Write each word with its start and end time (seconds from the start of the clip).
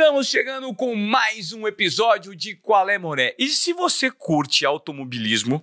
Estamos 0.00 0.28
chegando 0.28 0.74
com 0.74 0.96
mais 0.96 1.52
um 1.52 1.68
episódio 1.68 2.34
de 2.34 2.56
Qual 2.56 2.88
é 2.88 2.96
Moré. 2.96 3.34
E 3.38 3.48
se 3.48 3.74
você 3.74 4.10
curte 4.10 4.64
automobilismo, 4.64 5.62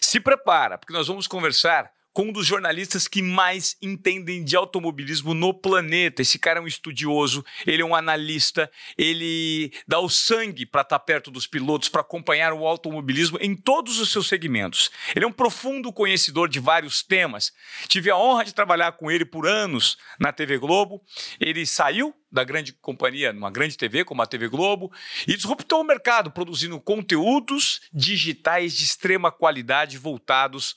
se 0.00 0.18
prepara, 0.18 0.76
porque 0.76 0.92
nós 0.92 1.06
vamos 1.06 1.28
conversar 1.28 1.88
com 2.12 2.24
um 2.24 2.32
dos 2.32 2.46
jornalistas 2.46 3.08
que 3.08 3.22
mais 3.22 3.76
entendem 3.80 4.44
de 4.44 4.54
automobilismo 4.54 5.34
no 5.34 5.54
planeta. 5.54 6.22
Esse 6.22 6.38
cara 6.38 6.58
é 6.58 6.62
um 6.62 6.66
estudioso, 6.66 7.44
ele 7.66 7.82
é 7.82 7.84
um 7.84 7.94
analista, 7.94 8.70
ele 8.98 9.72
dá 9.86 9.98
o 9.98 10.08
sangue 10.08 10.66
para 10.66 10.82
estar 10.82 10.98
tá 10.98 11.04
perto 11.04 11.30
dos 11.30 11.46
pilotos, 11.46 11.88
para 11.88 12.02
acompanhar 12.02 12.52
o 12.52 12.66
automobilismo 12.66 13.38
em 13.40 13.56
todos 13.56 13.98
os 13.98 14.10
seus 14.10 14.28
segmentos. 14.28 14.90
Ele 15.14 15.24
é 15.24 15.28
um 15.28 15.32
profundo 15.32 15.92
conhecedor 15.92 16.48
de 16.48 16.60
vários 16.60 17.02
temas. 17.02 17.52
Tive 17.88 18.10
a 18.10 18.16
honra 18.16 18.44
de 18.44 18.54
trabalhar 18.54 18.92
com 18.92 19.10
ele 19.10 19.24
por 19.24 19.46
anos 19.46 19.96
na 20.18 20.32
TV 20.32 20.58
Globo. 20.58 21.02
Ele 21.40 21.64
saiu 21.64 22.14
da 22.30 22.44
grande 22.44 22.72
companhia, 22.72 23.32
numa 23.32 23.50
grande 23.50 23.76
TV 23.76 24.04
como 24.04 24.22
a 24.22 24.26
TV 24.26 24.48
Globo, 24.48 24.90
e 25.26 25.36
disruptou 25.36 25.82
o 25.82 25.84
mercado 25.84 26.30
produzindo 26.30 26.80
conteúdos 26.80 27.82
digitais 27.92 28.74
de 28.74 28.84
extrema 28.84 29.30
qualidade 29.30 29.98
voltados 29.98 30.76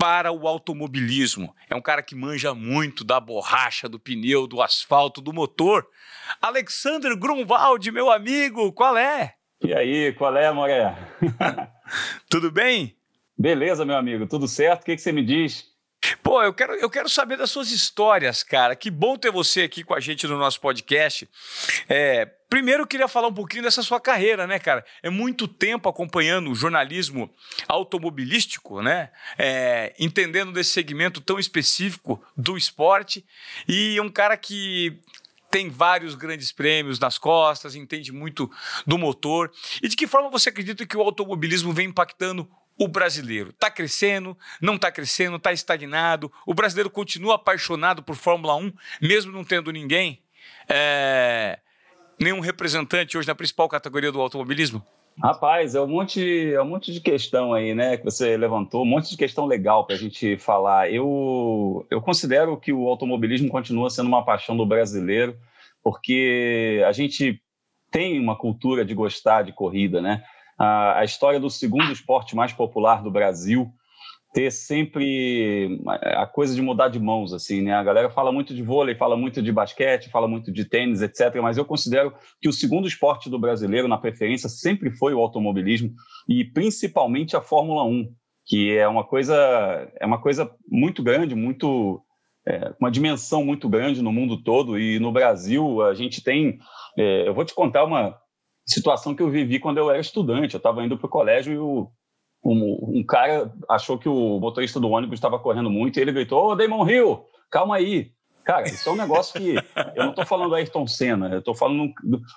para 0.00 0.32
o 0.32 0.48
automobilismo. 0.48 1.54
É 1.68 1.76
um 1.76 1.82
cara 1.82 2.02
que 2.02 2.14
manja 2.14 2.54
muito 2.54 3.04
da 3.04 3.20
borracha, 3.20 3.86
do 3.86 4.00
pneu, 4.00 4.46
do 4.46 4.62
asfalto, 4.62 5.20
do 5.20 5.30
motor. 5.30 5.86
Alexander 6.40 7.14
Grunwald, 7.14 7.92
meu 7.92 8.10
amigo, 8.10 8.72
qual 8.72 8.96
é? 8.96 9.34
E 9.62 9.74
aí, 9.74 10.14
qual 10.14 10.34
é, 10.38 10.50
Moré? 10.50 10.96
Tudo 12.30 12.50
bem? 12.50 12.96
Beleza, 13.38 13.84
meu 13.84 13.96
amigo, 13.96 14.26
tudo 14.26 14.46
certo? 14.46 14.82
O 14.82 14.84
que, 14.84 14.96
que 14.96 15.02
você 15.02 15.12
me 15.12 15.24
diz? 15.24 15.66
Pô, 16.22 16.42
eu 16.42 16.52
quero, 16.52 16.74
eu 16.74 16.90
quero 16.90 17.08
saber 17.08 17.36
das 17.36 17.50
suas 17.50 17.70
histórias, 17.70 18.42
cara. 18.42 18.74
Que 18.74 18.90
bom 18.90 19.16
ter 19.16 19.30
você 19.30 19.62
aqui 19.62 19.84
com 19.84 19.94
a 19.94 20.00
gente 20.00 20.26
no 20.26 20.38
nosso 20.38 20.60
podcast. 20.60 21.28
É, 21.88 22.26
primeiro, 22.48 22.82
eu 22.82 22.86
queria 22.86 23.08
falar 23.08 23.28
um 23.28 23.34
pouquinho 23.34 23.62
dessa 23.62 23.82
sua 23.82 24.00
carreira, 24.00 24.46
né, 24.46 24.58
cara? 24.58 24.84
É 25.02 25.10
muito 25.10 25.46
tempo 25.46 25.88
acompanhando 25.88 26.50
o 26.50 26.54
jornalismo 26.54 27.30
automobilístico, 27.68 28.82
né? 28.82 29.10
É, 29.38 29.94
entendendo 29.98 30.52
desse 30.52 30.70
segmento 30.70 31.20
tão 31.20 31.38
específico 31.38 32.22
do 32.36 32.56
esporte. 32.56 33.24
E 33.68 34.00
um 34.00 34.08
cara 34.08 34.36
que 34.36 35.00
tem 35.50 35.68
vários 35.68 36.14
grandes 36.14 36.52
prêmios 36.52 36.98
nas 37.00 37.18
costas, 37.18 37.74
entende 37.74 38.12
muito 38.12 38.50
do 38.86 38.96
motor. 38.96 39.50
E 39.82 39.88
de 39.88 39.96
que 39.96 40.06
forma 40.06 40.30
você 40.30 40.48
acredita 40.48 40.86
que 40.86 40.96
o 40.96 41.02
automobilismo 41.02 41.72
vem 41.72 41.88
impactando 41.88 42.48
o 42.80 42.88
brasileiro? 42.88 43.50
Está 43.50 43.70
crescendo? 43.70 44.36
Não 44.58 44.76
está 44.76 44.90
crescendo? 44.90 45.36
Está 45.36 45.52
estagnado? 45.52 46.32
O 46.46 46.54
brasileiro 46.54 46.88
continua 46.88 47.34
apaixonado 47.34 48.02
por 48.02 48.16
Fórmula 48.16 48.56
1, 48.56 48.72
mesmo 49.02 49.30
não 49.30 49.44
tendo 49.44 49.70
ninguém? 49.70 50.22
É, 50.66 51.58
nenhum 52.18 52.40
representante 52.40 53.18
hoje 53.18 53.28
na 53.28 53.34
principal 53.34 53.68
categoria 53.68 54.10
do 54.10 54.18
automobilismo? 54.18 54.82
Rapaz, 55.22 55.74
é 55.74 55.80
um 55.80 55.86
monte, 55.86 56.54
é 56.54 56.62
um 56.62 56.68
monte 56.68 56.90
de 56.90 57.00
questão 57.00 57.52
aí, 57.52 57.74
né, 57.74 57.98
que 57.98 58.04
você 58.04 58.38
levantou, 58.38 58.82
um 58.82 58.86
monte 58.86 59.10
de 59.10 59.16
questão 59.18 59.44
legal 59.44 59.84
para 59.84 59.94
a 59.94 59.98
gente 59.98 60.38
falar. 60.38 60.90
Eu, 60.90 61.86
eu 61.90 62.00
considero 62.00 62.56
que 62.56 62.72
o 62.72 62.88
automobilismo 62.88 63.50
continua 63.50 63.90
sendo 63.90 64.06
uma 64.06 64.24
paixão 64.24 64.56
do 64.56 64.64
brasileiro, 64.64 65.36
porque 65.82 66.82
a 66.86 66.92
gente 66.92 67.42
tem 67.90 68.18
uma 68.18 68.38
cultura 68.38 68.82
de 68.82 68.94
gostar 68.94 69.42
de 69.42 69.52
corrida, 69.52 70.00
né? 70.00 70.22
A, 70.60 71.00
a 71.00 71.04
história 71.04 71.40
do 71.40 71.48
segundo 71.48 71.90
esporte 71.90 72.36
mais 72.36 72.52
popular 72.52 73.02
do 73.02 73.10
Brasil 73.10 73.72
ter 74.32 74.52
sempre 74.52 75.80
a 75.86 76.24
coisa 76.24 76.54
de 76.54 76.62
mudar 76.62 76.88
de 76.88 77.00
mãos, 77.00 77.32
assim, 77.32 77.62
né? 77.62 77.74
A 77.74 77.82
galera 77.82 78.08
fala 78.10 78.30
muito 78.30 78.54
de 78.54 78.62
vôlei, 78.62 78.94
fala 78.94 79.16
muito 79.16 79.42
de 79.42 79.50
basquete, 79.50 80.08
fala 80.08 80.28
muito 80.28 80.52
de 80.52 80.64
tênis, 80.64 81.02
etc. 81.02 81.34
Mas 81.42 81.56
eu 81.56 81.64
considero 81.64 82.12
que 82.40 82.48
o 82.48 82.52
segundo 82.52 82.86
esporte 82.86 83.28
do 83.28 83.40
brasileiro, 83.40 83.88
na 83.88 83.98
preferência, 83.98 84.48
sempre 84.48 84.90
foi 84.90 85.14
o 85.14 85.18
automobilismo 85.18 85.92
e 86.28 86.44
principalmente 86.44 87.36
a 87.36 87.40
Fórmula 87.40 87.82
1, 87.82 88.08
que 88.46 88.76
é 88.76 88.86
uma 88.86 89.02
coisa, 89.02 89.34
é 89.98 90.06
uma 90.06 90.20
coisa 90.20 90.48
muito 90.68 91.02
grande, 91.02 91.34
muito 91.34 92.00
é, 92.46 92.72
uma 92.78 92.90
dimensão 92.90 93.44
muito 93.44 93.68
grande 93.68 94.00
no 94.00 94.12
mundo 94.12 94.40
todo 94.40 94.78
e 94.78 95.00
no 95.00 95.10
Brasil 95.10 95.82
a 95.82 95.92
gente 95.92 96.22
tem, 96.22 96.58
é, 96.96 97.26
eu 97.26 97.34
vou 97.34 97.44
te 97.44 97.54
contar 97.54 97.84
uma 97.84 98.16
situação 98.66 99.14
que 99.14 99.22
eu 99.22 99.30
vivi 99.30 99.58
quando 99.58 99.78
eu 99.78 99.90
era 99.90 100.00
estudante. 100.00 100.54
Eu 100.54 100.58
estava 100.58 100.84
indo 100.84 100.96
para 100.96 101.06
o 101.06 101.10
colégio 101.10 101.52
e 101.52 101.58
o, 101.58 101.90
um, 102.44 102.98
um, 103.00 103.04
cara 103.04 103.52
achou 103.68 103.98
que 103.98 104.08
o 104.08 104.38
motorista 104.38 104.80
do 104.80 104.90
ônibus 104.90 105.18
estava 105.18 105.38
correndo 105.38 105.70
muito 105.70 105.98
e 105.98 106.02
ele 106.02 106.12
gritou: 106.12 106.50
Ô, 106.50 106.54
Damon 106.54 106.88
Hill, 106.88 107.24
calma 107.50 107.76
aí. 107.76 108.12
Cara, 108.50 108.66
isso 108.66 108.88
é 108.88 108.92
um 108.92 108.96
negócio 108.96 109.40
que. 109.40 109.54
Eu 109.94 110.02
não 110.02 110.10
estou 110.10 110.26
falando 110.26 110.48
do 110.48 110.56
Ayrton 110.56 110.84
Senna, 110.84 111.28
eu 111.28 111.38
estou 111.38 111.54
falando. 111.54 111.92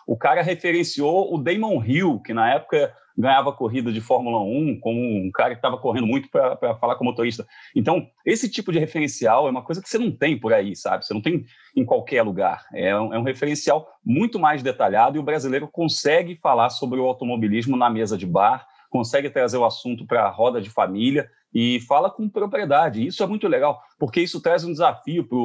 O 0.05 0.15
cara 0.15 0.43
referenciou 0.43 1.33
o 1.33 1.39
Damon 1.39 1.83
Hill, 1.83 2.19
que 2.19 2.33
na 2.33 2.53
época 2.53 2.93
ganhava 3.17 3.51
corrida 3.51 3.91
de 3.91 3.99
Fórmula 3.99 4.39
1, 4.41 4.79
como 4.79 4.99
um 4.99 5.31
cara 5.31 5.51
que 5.51 5.57
estava 5.57 5.77
correndo 5.77 6.05
muito 6.05 6.29
para 6.29 6.75
falar 6.75 6.95
com 6.95 7.03
o 7.03 7.07
motorista. 7.07 7.47
Então, 7.75 8.07
esse 8.25 8.49
tipo 8.49 8.71
de 8.71 8.79
referencial 8.79 9.47
é 9.47 9.51
uma 9.51 9.63
coisa 9.63 9.81
que 9.81 9.89
você 9.89 9.97
não 9.97 10.11
tem 10.11 10.39
por 10.39 10.53
aí, 10.53 10.75
sabe? 10.75 11.05
Você 11.05 11.13
não 11.13 11.21
tem 11.21 11.45
em 11.75 11.85
qualquer 11.85 12.21
lugar. 12.21 12.65
É 12.73 12.95
um, 12.95 13.13
é 13.13 13.17
um 13.17 13.23
referencial 13.23 13.87
muito 14.05 14.39
mais 14.39 14.61
detalhado 14.61 15.17
e 15.17 15.19
o 15.19 15.23
brasileiro 15.23 15.67
consegue 15.67 16.35
falar 16.35 16.69
sobre 16.69 16.99
o 16.99 17.05
automobilismo 17.05 17.75
na 17.75 17.89
mesa 17.89 18.17
de 18.17 18.25
bar, 18.25 18.67
consegue 18.89 19.29
trazer 19.29 19.57
o 19.57 19.65
assunto 19.65 20.05
para 20.05 20.25
a 20.25 20.29
roda 20.29 20.61
de 20.61 20.69
família 20.69 21.27
e 21.53 21.79
fala 21.81 22.09
com 22.09 22.29
propriedade. 22.29 23.05
Isso 23.05 23.23
é 23.23 23.27
muito 23.27 23.47
legal, 23.47 23.81
porque 23.99 24.21
isso 24.21 24.41
traz 24.41 24.63
um 24.63 24.71
desafio 24.71 25.23
para 25.27 25.37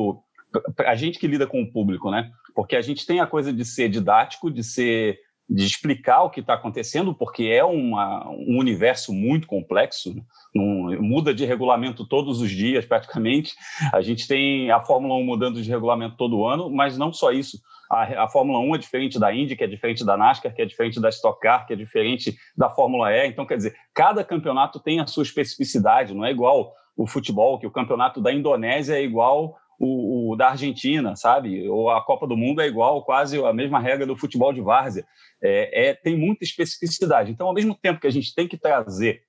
a 0.79 0.95
gente 0.95 1.19
que 1.19 1.27
lida 1.27 1.47
com 1.47 1.63
o 1.63 1.71
público, 1.71 2.11
né? 2.11 2.31
Porque 2.55 2.77
a 2.77 2.83
gente 2.83 3.07
tem 3.07 3.21
a 3.21 3.27
coisa 3.27 3.53
de 3.53 3.65
ser 3.65 3.89
didático, 3.89 4.51
de 4.51 4.65
ser 4.65 5.19
de 5.49 5.65
explicar 5.65 6.23
o 6.25 6.31
que 6.31 6.41
está 6.41 6.55
acontecendo, 6.55 7.15
porque 7.15 7.45
é 7.45 7.65
uma, 7.65 8.29
um 8.29 8.59
universo 8.59 9.15
muito 9.15 9.47
complexo, 9.47 10.15
um, 10.55 11.01
muda 11.01 11.33
de 11.33 11.47
regulamento 11.47 12.07
todos 12.07 12.43
os 12.43 12.51
dias, 12.51 12.85
praticamente. 12.85 13.55
A 13.91 14.03
gente 14.03 14.29
tem 14.29 14.71
a 14.71 14.85
Fórmula 14.85 15.15
1 15.15 15.25
mudando 15.25 15.63
de 15.63 15.71
regulamento 15.71 16.17
todo 16.17 16.45
ano, 16.45 16.69
mas 16.69 16.99
não 16.99 17.15
só 17.15 17.33
isso. 17.33 17.59
A, 17.91 18.25
a, 18.25 18.29
Fórmula 18.29 18.59
1 18.59 18.75
é 18.75 18.79
diferente 18.79 19.19
da 19.19 19.35
Indy, 19.35 19.57
que 19.57 19.65
é 19.65 19.67
diferente 19.67 20.05
da 20.05 20.19
NASCAR, 20.19 20.55
que 20.55 20.61
é 20.61 20.67
diferente 20.67 21.01
da 21.01 21.09
Stock 21.09 21.41
Car, 21.41 21.67
que 21.67 21.73
é 21.73 21.77
diferente 21.77 22.37
da 22.55 22.69
Fórmula 22.69 23.11
E. 23.11 23.27
Então, 23.27 23.47
quer 23.47 23.57
dizer, 23.57 23.75
cada 23.95 24.23
campeonato 24.23 24.79
tem 24.79 25.01
a 25.01 25.07
sua 25.07 25.23
especificidade, 25.23 26.13
não 26.13 26.27
é 26.27 26.31
igual 26.31 26.75
o 26.95 27.07
futebol, 27.07 27.59
que 27.59 27.67
o 27.67 27.71
campeonato 27.71 28.21
da 28.21 28.31
Indonésia 28.31 28.97
é 28.97 29.03
igual 29.03 29.57
o, 29.79 30.18
da 30.37 30.51
Argentina, 30.51 31.17
sabe? 31.17 31.69
Ou 31.69 31.91
a 31.91 32.03
Copa 32.05 32.27
do 32.27 32.37
Mundo 32.37 32.61
é 32.61 32.67
igual, 32.67 33.05
quase 33.05 33.43
a 33.43 33.53
mesma 33.53 33.81
regra 33.81 34.07
do 34.07 34.17
futebol 34.17 34.53
de 34.53 34.61
várzea. 34.61 35.05
É, 35.43 35.89
é, 35.89 35.95
tem 35.95 36.17
muita 36.17 36.45
especificidade. 36.45 37.31
Então, 37.31 37.47
ao 37.47 37.55
mesmo 37.55 37.75
tempo 37.75 38.01
que 38.01 38.07
a 38.07 38.13
gente 38.13 38.35
tem 38.35 38.49
que 38.49 38.57
trazer 38.57 39.23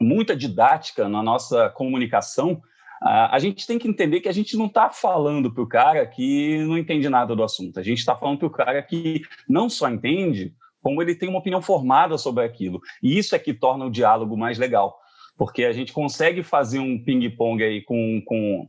muita 0.00 0.36
didática 0.36 1.08
na 1.08 1.22
nossa 1.22 1.70
comunicação, 1.70 2.60
a, 3.02 3.36
a 3.36 3.38
gente 3.38 3.66
tem 3.66 3.78
que 3.78 3.88
entender 3.88 4.20
que 4.20 4.28
a 4.28 4.32
gente 4.32 4.56
não 4.56 4.66
está 4.66 4.90
falando 4.90 5.52
para 5.52 5.62
o 5.62 5.68
cara 5.68 6.06
que 6.06 6.58
não 6.64 6.78
entende 6.78 7.08
nada 7.08 7.34
do 7.34 7.42
assunto. 7.42 7.78
A 7.78 7.82
gente 7.82 7.98
está 7.98 8.16
falando 8.16 8.38
para 8.38 8.48
o 8.48 8.50
cara 8.50 8.82
que 8.82 9.22
não 9.48 9.68
só 9.68 9.88
entende, 9.88 10.54
como 10.82 11.02
ele 11.02 11.14
tem 11.14 11.28
uma 11.28 11.38
opinião 11.38 11.60
formada 11.60 12.16
sobre 12.16 12.44
aquilo. 12.44 12.80
E 13.02 13.18
isso 13.18 13.34
é 13.34 13.38
que 13.38 13.52
torna 13.52 13.84
o 13.84 13.90
diálogo 13.90 14.36
mais 14.36 14.58
legal, 14.58 14.96
porque 15.36 15.64
a 15.64 15.72
gente 15.72 15.92
consegue 15.92 16.42
fazer 16.42 16.78
um 16.78 17.02
ping-pong 17.02 17.62
aí 17.62 17.82
com, 17.82 18.22
com 18.24 18.68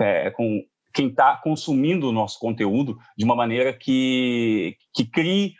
é, 0.00 0.30
com 0.30 0.64
quem 0.92 1.08
está 1.08 1.36
consumindo 1.36 2.08
o 2.08 2.12
nosso 2.12 2.38
conteúdo 2.38 2.98
de 3.16 3.24
uma 3.24 3.34
maneira 3.34 3.72
que, 3.72 4.76
que 4.94 5.04
crie 5.04 5.54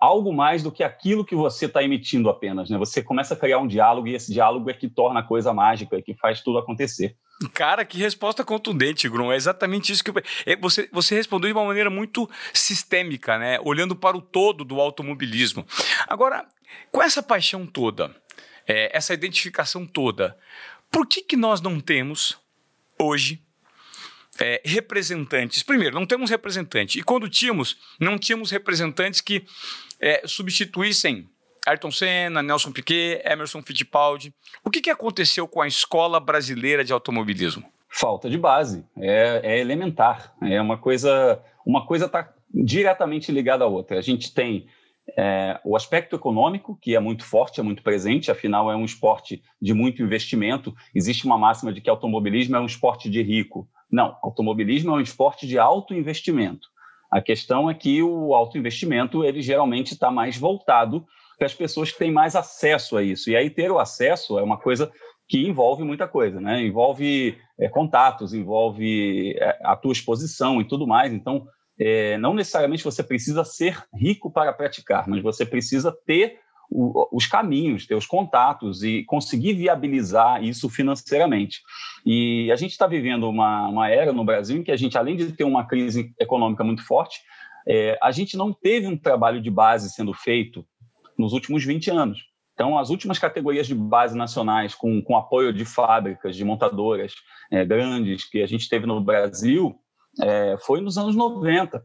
algo 0.00 0.32
mais 0.32 0.62
do 0.62 0.72
que 0.72 0.82
aquilo 0.82 1.24
que 1.24 1.34
você 1.34 1.66
está 1.66 1.82
emitindo 1.82 2.28
apenas. 2.28 2.68
Né? 2.68 2.76
Você 2.78 3.02
começa 3.02 3.34
a 3.34 3.36
criar 3.36 3.58
um 3.58 3.66
diálogo 3.66 4.08
e 4.08 4.14
esse 4.14 4.32
diálogo 4.32 4.68
é 4.68 4.74
que 4.74 4.88
torna 4.88 5.20
a 5.20 5.22
coisa 5.22 5.52
mágica, 5.52 5.96
é 5.96 6.02
que 6.02 6.14
faz 6.14 6.40
tudo 6.40 6.58
acontecer. 6.58 7.16
Cara, 7.54 7.84
que 7.84 7.98
resposta 7.98 8.44
contundente, 8.44 9.08
Grum. 9.08 9.30
É 9.30 9.36
exatamente 9.36 9.92
isso 9.92 10.02
que 10.02 10.10
eu... 10.10 10.14
É, 10.44 10.56
você, 10.56 10.88
você 10.92 11.14
respondeu 11.14 11.48
de 11.48 11.56
uma 11.56 11.64
maneira 11.64 11.88
muito 11.88 12.28
sistêmica, 12.52 13.38
né? 13.38 13.60
olhando 13.64 13.94
para 13.94 14.16
o 14.16 14.20
todo 14.20 14.64
do 14.64 14.80
automobilismo. 14.80 15.64
Agora, 16.08 16.46
com 16.90 17.00
essa 17.00 17.22
paixão 17.22 17.64
toda, 17.64 18.14
é, 18.66 18.96
essa 18.96 19.14
identificação 19.14 19.86
toda, 19.86 20.36
por 20.90 21.06
que, 21.06 21.22
que 21.22 21.36
nós 21.36 21.60
não 21.60 21.78
temos 21.78 22.36
hoje 22.98 23.40
é, 24.40 24.60
representantes. 24.64 25.62
Primeiro, 25.62 25.94
não 25.94 26.06
temos 26.06 26.30
representante. 26.30 26.98
E 26.98 27.02
quando 27.02 27.28
tínhamos, 27.28 27.76
não 28.00 28.18
tínhamos 28.18 28.50
representantes 28.50 29.20
que 29.20 29.44
é, 30.00 30.22
substituíssem 30.26 31.28
Ayrton 31.66 31.90
Senna, 31.90 32.42
Nelson 32.42 32.72
Piquet, 32.72 33.22
Emerson 33.24 33.62
Fittipaldi. 33.62 34.32
O 34.64 34.70
que, 34.70 34.80
que 34.80 34.90
aconteceu 34.90 35.46
com 35.46 35.60
a 35.60 35.68
escola 35.68 36.18
brasileira 36.18 36.82
de 36.82 36.92
automobilismo? 36.92 37.64
Falta 37.90 38.30
de 38.30 38.38
base. 38.38 38.84
É, 38.96 39.40
é 39.42 39.58
elementar. 39.58 40.34
É 40.42 40.60
uma 40.60 40.78
coisa. 40.78 41.42
Uma 41.66 41.86
coisa 41.86 42.06
está 42.06 42.32
diretamente 42.52 43.30
ligada 43.30 43.64
à 43.64 43.66
outra. 43.66 43.98
A 43.98 44.02
gente 44.02 44.32
tem 44.32 44.66
é, 45.16 45.60
o 45.64 45.76
aspecto 45.76 46.16
econômico, 46.16 46.78
que 46.80 46.94
é 46.94 47.00
muito 47.00 47.24
forte, 47.24 47.60
é 47.60 47.62
muito 47.62 47.82
presente, 47.82 48.30
afinal 48.30 48.70
é 48.70 48.76
um 48.76 48.84
esporte 48.84 49.42
de 49.60 49.74
muito 49.74 50.02
investimento. 50.02 50.74
Existe 50.94 51.26
uma 51.26 51.38
máxima 51.38 51.72
de 51.72 51.80
que 51.80 51.90
automobilismo 51.90 52.56
é 52.56 52.60
um 52.60 52.66
esporte 52.66 53.08
de 53.10 53.22
rico. 53.22 53.68
Não, 53.90 54.16
automobilismo 54.22 54.92
é 54.92 54.94
um 54.94 55.00
esporte 55.00 55.46
de 55.46 55.58
alto 55.58 55.94
investimento. 55.94 56.68
A 57.10 57.20
questão 57.22 57.70
é 57.70 57.74
que 57.74 58.02
o 58.02 58.34
alto 58.34 58.58
investimento 58.58 59.24
ele 59.24 59.40
geralmente 59.40 59.92
está 59.92 60.10
mais 60.10 60.36
voltado 60.36 61.06
para 61.38 61.46
as 61.46 61.54
pessoas 61.54 61.90
que 61.90 61.98
têm 61.98 62.12
mais 62.12 62.36
acesso 62.36 62.96
a 62.96 63.02
isso. 63.02 63.30
E 63.30 63.36
aí 63.36 63.48
ter 63.48 63.70
o 63.70 63.78
acesso 63.78 64.38
é 64.38 64.42
uma 64.42 64.58
coisa 64.58 64.92
que 65.26 65.46
envolve 65.46 65.84
muita 65.84 66.08
coisa, 66.08 66.40
né? 66.40 66.62
Envolve 66.62 67.38
é, 67.58 67.68
contatos, 67.68 68.34
envolve 68.34 69.36
é, 69.38 69.58
a 69.62 69.76
tua 69.76 69.92
exposição 69.92 70.60
e 70.60 70.66
tudo 70.66 70.86
mais. 70.86 71.12
Então, 71.12 71.46
é, 71.78 72.18
não 72.18 72.34
necessariamente 72.34 72.82
você 72.82 73.02
precisa 73.02 73.44
ser 73.44 73.82
rico 73.94 74.30
para 74.30 74.52
praticar, 74.52 75.06
mas 75.06 75.22
você 75.22 75.46
precisa 75.46 75.96
ter 76.06 76.38
os 76.70 77.26
caminhos, 77.26 77.86
ter 77.86 77.94
os 77.94 78.06
contatos 78.06 78.82
e 78.82 79.02
conseguir 79.04 79.54
viabilizar 79.54 80.44
isso 80.44 80.68
financeiramente. 80.68 81.62
E 82.04 82.50
a 82.52 82.56
gente 82.56 82.72
está 82.72 82.86
vivendo 82.86 83.28
uma, 83.28 83.68
uma, 83.68 83.90
era 83.90 84.12
no 84.12 84.24
Brasil 84.24 84.58
em 84.58 84.62
que 84.62 84.70
a 84.70 84.76
gente, 84.76 84.98
além 84.98 85.16
de 85.16 85.32
ter 85.32 85.44
uma 85.44 85.66
crise 85.66 86.12
econômica 86.18 86.62
muito 86.62 86.86
forte, 86.86 87.20
é, 87.66 87.98
a 88.02 88.10
gente 88.10 88.36
não 88.36 88.52
teve 88.52 88.86
um 88.86 88.96
trabalho 88.96 89.40
de 89.40 89.50
base 89.50 89.90
sendo 89.90 90.12
feito 90.12 90.64
nos 91.18 91.32
últimos 91.32 91.64
20 91.64 91.90
anos. 91.90 92.28
Então, 92.54 92.78
as 92.78 92.90
últimas 92.90 93.18
categorias 93.18 93.66
de 93.66 93.74
base 93.74 94.16
nacionais, 94.16 94.74
com, 94.74 95.00
com 95.00 95.16
apoio 95.16 95.52
de 95.52 95.64
fábricas, 95.64 96.34
de 96.34 96.44
montadoras 96.44 97.14
é, 97.50 97.64
grandes 97.64 98.24
que 98.24 98.42
a 98.42 98.46
gente 98.46 98.68
teve 98.68 98.84
no 98.84 99.00
Brasil, 99.00 99.78
é, 100.20 100.56
foi 100.60 100.80
nos 100.80 100.98
anos 100.98 101.14
90. 101.14 101.84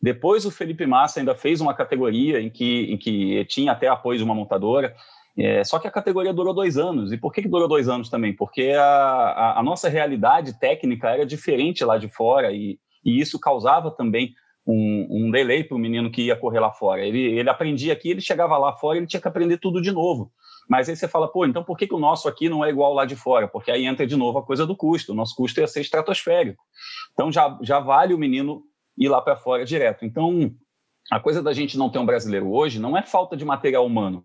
Depois, 0.00 0.44
o 0.46 0.50
Felipe 0.50 0.86
Massa 0.86 1.20
ainda 1.20 1.34
fez 1.34 1.60
uma 1.60 1.74
categoria 1.74 2.40
em 2.40 2.48
que, 2.48 2.92
em 2.92 2.96
que 2.96 3.44
tinha 3.46 3.72
até 3.72 3.88
apoio 3.88 4.18
de 4.18 4.24
uma 4.24 4.34
montadora, 4.34 4.94
é, 5.36 5.62
só 5.62 5.78
que 5.78 5.86
a 5.86 5.90
categoria 5.90 6.32
durou 6.32 6.52
dois 6.52 6.76
anos. 6.76 7.12
E 7.12 7.16
por 7.16 7.32
que, 7.32 7.42
que 7.42 7.48
durou 7.48 7.68
dois 7.68 7.88
anos 7.88 8.08
também? 8.08 8.32
Porque 8.34 8.72
a, 8.76 8.84
a, 8.84 9.60
a 9.60 9.62
nossa 9.62 9.88
realidade 9.88 10.58
técnica 10.58 11.10
era 11.10 11.24
diferente 11.24 11.84
lá 11.84 11.96
de 11.96 12.08
fora 12.08 12.52
e, 12.52 12.78
e 13.04 13.20
isso 13.20 13.38
causava 13.38 13.90
também 13.90 14.34
um, 14.66 15.06
um 15.08 15.30
delay 15.30 15.64
para 15.64 15.76
o 15.76 15.80
menino 15.80 16.10
que 16.10 16.22
ia 16.22 16.36
correr 16.36 16.60
lá 16.60 16.70
fora. 16.70 17.04
Ele, 17.04 17.20
ele 17.20 17.48
aprendia 17.48 17.92
aqui, 17.92 18.10
ele 18.10 18.20
chegava 18.20 18.58
lá 18.58 18.72
fora, 18.72 18.98
ele 18.98 19.06
tinha 19.06 19.20
que 19.20 19.28
aprender 19.28 19.58
tudo 19.58 19.80
de 19.80 19.92
novo. 19.92 20.30
Mas 20.68 20.88
aí 20.88 20.96
você 20.96 21.08
fala, 21.08 21.26
pô, 21.26 21.46
então 21.46 21.64
por 21.64 21.78
que, 21.78 21.86
que 21.86 21.94
o 21.94 21.98
nosso 21.98 22.28
aqui 22.28 22.48
não 22.48 22.64
é 22.64 22.68
igual 22.68 22.92
lá 22.92 23.06
de 23.06 23.16
fora? 23.16 23.48
Porque 23.48 23.70
aí 23.70 23.86
entra 23.86 24.06
de 24.06 24.16
novo 24.16 24.38
a 24.38 24.44
coisa 24.44 24.66
do 24.66 24.76
custo. 24.76 25.12
O 25.12 25.14
nosso 25.14 25.34
custo 25.34 25.60
ia 25.60 25.66
ser 25.66 25.80
estratosférico. 25.80 26.62
Então 27.12 27.32
já, 27.32 27.58
já 27.62 27.80
vale 27.80 28.12
o 28.12 28.18
menino 28.18 28.62
ir 28.98 29.08
lá 29.08 29.20
para 29.22 29.36
fora 29.36 29.64
direto. 29.64 30.04
Então, 30.04 30.52
a 31.10 31.20
coisa 31.20 31.42
da 31.42 31.52
gente 31.52 31.78
não 31.78 31.88
ter 31.88 31.98
um 31.98 32.06
brasileiro 32.06 32.50
hoje 32.50 32.78
não 32.78 32.96
é 32.96 33.02
falta 33.02 33.36
de 33.36 33.44
material 33.44 33.86
humano. 33.86 34.24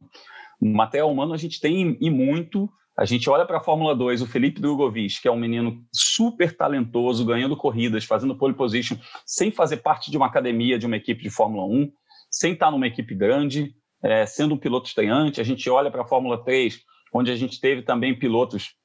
Material 0.61 1.11
humano 1.11 1.33
a 1.33 1.37
gente 1.37 1.59
tem 1.59 1.97
e 1.99 2.09
muito, 2.09 2.69
a 2.97 3.05
gente 3.05 3.29
olha 3.29 3.45
para 3.45 3.57
a 3.57 3.63
Fórmula 3.63 3.95
2, 3.95 4.21
o 4.21 4.27
Felipe 4.27 4.61
Drogovic, 4.61 5.21
que 5.21 5.27
é 5.27 5.31
um 5.31 5.39
menino 5.39 5.83
super 5.93 6.55
talentoso, 6.55 7.25
ganhando 7.25 7.57
corridas, 7.57 8.05
fazendo 8.05 8.37
pole 8.37 8.53
position, 8.53 8.97
sem 9.25 9.51
fazer 9.51 9.77
parte 9.77 10.11
de 10.11 10.17
uma 10.17 10.27
academia, 10.27 10.77
de 10.77 10.85
uma 10.85 10.97
equipe 10.97 11.23
de 11.23 11.29
Fórmula 11.29 11.65
1, 11.65 11.91
sem 12.29 12.53
estar 12.53 12.69
numa 12.69 12.87
equipe 12.87 13.15
grande, 13.15 13.73
é, 14.03 14.25
sendo 14.25 14.53
um 14.53 14.57
piloto 14.57 14.87
estreante. 14.87 15.41
A 15.41 15.43
gente 15.43 15.69
olha 15.69 15.89
para 15.89 16.03
a 16.03 16.07
Fórmula 16.07 16.43
3, 16.43 16.79
onde 17.13 17.31
a 17.31 17.35
gente 17.35 17.59
teve 17.59 17.81
também 17.81 18.17
pilotos 18.17 18.75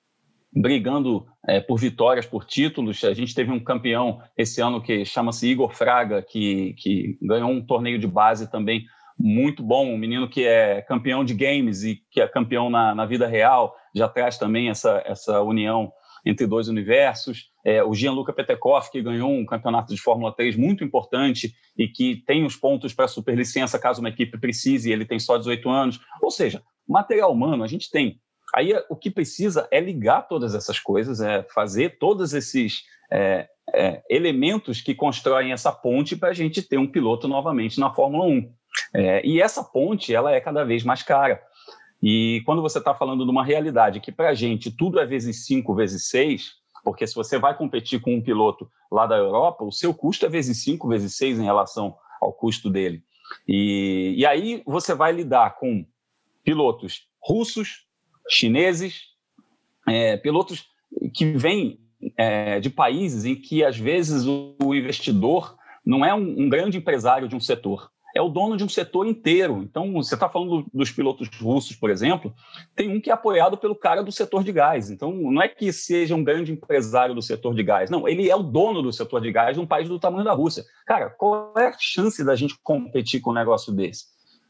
brigando 0.52 1.26
é, 1.46 1.60
por 1.60 1.78
vitórias, 1.78 2.26
por 2.26 2.44
títulos. 2.44 3.04
A 3.04 3.14
gente 3.14 3.34
teve 3.34 3.50
um 3.50 3.60
campeão 3.60 4.20
esse 4.36 4.60
ano 4.60 4.80
que 4.82 5.04
chama-se 5.04 5.48
Igor 5.48 5.74
Fraga, 5.74 6.22
que, 6.22 6.74
que 6.78 7.18
ganhou 7.22 7.50
um 7.50 7.64
torneio 7.64 7.98
de 7.98 8.06
base 8.06 8.50
também 8.50 8.84
muito 9.18 9.62
bom, 9.62 9.92
um 9.92 9.98
menino 9.98 10.28
que 10.28 10.44
é 10.44 10.80
campeão 10.82 11.24
de 11.24 11.34
games 11.34 11.82
e 11.82 12.00
que 12.10 12.20
é 12.20 12.28
campeão 12.28 12.70
na, 12.70 12.94
na 12.94 13.04
vida 13.04 13.26
real, 13.26 13.74
já 13.92 14.08
traz 14.08 14.38
também 14.38 14.68
essa, 14.70 15.02
essa 15.04 15.42
união 15.42 15.92
entre 16.24 16.46
dois 16.46 16.68
universos. 16.68 17.50
É, 17.64 17.82
o 17.82 17.94
Gianluca 17.94 18.32
Petekoff, 18.32 18.90
que 18.90 19.02
ganhou 19.02 19.30
um 19.30 19.44
campeonato 19.44 19.92
de 19.92 20.00
Fórmula 20.00 20.34
3 20.34 20.56
muito 20.56 20.84
importante 20.84 21.52
e 21.76 21.88
que 21.88 22.22
tem 22.26 22.44
os 22.44 22.54
pontos 22.54 22.94
para 22.94 23.08
superlicença 23.08 23.78
caso 23.78 24.00
uma 24.00 24.08
equipe 24.08 24.38
precise, 24.38 24.92
ele 24.92 25.04
tem 25.04 25.18
só 25.18 25.36
18 25.36 25.68
anos. 25.68 26.00
Ou 26.22 26.30
seja, 26.30 26.62
material 26.88 27.32
humano 27.32 27.64
a 27.64 27.66
gente 27.66 27.90
tem. 27.90 28.20
Aí 28.54 28.72
o 28.88 28.96
que 28.96 29.10
precisa 29.10 29.68
é 29.70 29.80
ligar 29.80 30.22
todas 30.22 30.54
essas 30.54 30.78
coisas, 30.78 31.20
é 31.20 31.42
fazer 31.54 31.98
todos 31.98 32.32
esses 32.32 32.84
é, 33.10 33.48
é, 33.74 34.02
elementos 34.08 34.80
que 34.80 34.94
constroem 34.94 35.52
essa 35.52 35.72
ponte 35.72 36.16
para 36.16 36.30
a 36.30 36.34
gente 36.34 36.62
ter 36.62 36.78
um 36.78 36.86
piloto 36.86 37.28
novamente 37.28 37.78
na 37.78 37.92
Fórmula 37.92 38.24
1. 38.24 38.52
É, 38.94 39.26
e 39.26 39.40
essa 39.40 39.62
ponte 39.62 40.14
ela 40.14 40.32
é 40.32 40.40
cada 40.40 40.64
vez 40.64 40.82
mais 40.84 41.02
cara. 41.02 41.42
E 42.02 42.42
quando 42.46 42.62
você 42.62 42.78
está 42.78 42.94
falando 42.94 43.24
de 43.24 43.30
uma 43.30 43.44
realidade 43.44 44.00
que 44.00 44.12
para 44.12 44.30
a 44.30 44.34
gente 44.34 44.70
tudo 44.70 45.00
é 45.00 45.06
vezes 45.06 45.46
5, 45.46 45.74
vezes 45.74 46.08
6, 46.08 46.52
porque 46.84 47.06
se 47.06 47.14
você 47.14 47.38
vai 47.38 47.56
competir 47.56 48.00
com 48.00 48.14
um 48.14 48.22
piloto 48.22 48.70
lá 48.90 49.06
da 49.06 49.16
Europa, 49.16 49.64
o 49.64 49.72
seu 49.72 49.92
custo 49.92 50.24
é 50.24 50.28
vezes 50.28 50.62
5, 50.62 50.88
vezes 50.88 51.16
6 51.16 51.40
em 51.40 51.44
relação 51.44 51.96
ao 52.20 52.32
custo 52.32 52.70
dele. 52.70 53.02
E, 53.46 54.14
e 54.16 54.24
aí 54.24 54.62
você 54.64 54.94
vai 54.94 55.12
lidar 55.12 55.56
com 55.56 55.84
pilotos 56.44 57.08
russos, 57.20 57.87
chineses, 58.28 59.02
é, 59.86 60.16
pilotos 60.16 60.66
que 61.14 61.32
vêm 61.32 61.80
é, 62.16 62.60
de 62.60 62.70
países 62.70 63.24
em 63.24 63.34
que, 63.34 63.64
às 63.64 63.78
vezes, 63.78 64.26
o, 64.26 64.74
investidor 64.74 65.56
não 65.84 66.04
é 66.04 66.14
um, 66.14 66.42
um 66.42 66.48
grande 66.48 66.78
empresário 66.78 67.28
de 67.28 67.34
um 67.34 67.40
setor 67.40 67.90
é 68.18 68.22
o 68.22 68.28
dono 68.28 68.56
de 68.56 68.64
um 68.64 68.68
setor 68.68 69.06
inteiro. 69.06 69.62
Então, 69.62 69.92
você 69.92 70.14
está 70.14 70.28
falando 70.28 70.66
dos 70.72 70.90
pilotos 70.90 71.28
russos, 71.40 71.76
por 71.76 71.90
exemplo, 71.90 72.34
tem 72.74 72.88
um 72.88 73.00
que 73.00 73.10
é 73.10 73.12
apoiado 73.12 73.56
pelo 73.56 73.74
cara 73.74 74.02
do 74.02 74.10
setor 74.10 74.42
de 74.42 74.52
gás. 74.52 74.90
Então, 74.90 75.12
não 75.12 75.40
é 75.42 75.48
que 75.48 75.72
seja 75.72 76.14
um 76.14 76.24
grande 76.24 76.52
empresário 76.52 77.14
do 77.14 77.22
setor 77.22 77.54
de 77.54 77.62
gás, 77.62 77.90
não, 77.90 78.08
ele 78.08 78.28
é 78.28 78.36
o 78.36 78.42
dono 78.42 78.82
do 78.82 78.92
setor 78.92 79.20
de 79.20 79.30
gás 79.30 79.54
de 79.54 79.60
um 79.60 79.66
país 79.66 79.88
do 79.88 79.98
tamanho 79.98 80.24
da 80.24 80.32
Rússia. 80.32 80.64
Cara, 80.86 81.10
qual 81.10 81.52
é 81.56 81.68
a 81.68 81.76
chance 81.78 82.24
da 82.24 82.34
gente 82.34 82.58
competir 82.62 83.20
com 83.20 83.30
um 83.30 83.34
negócio 83.34 83.72
desse? 83.72 84.06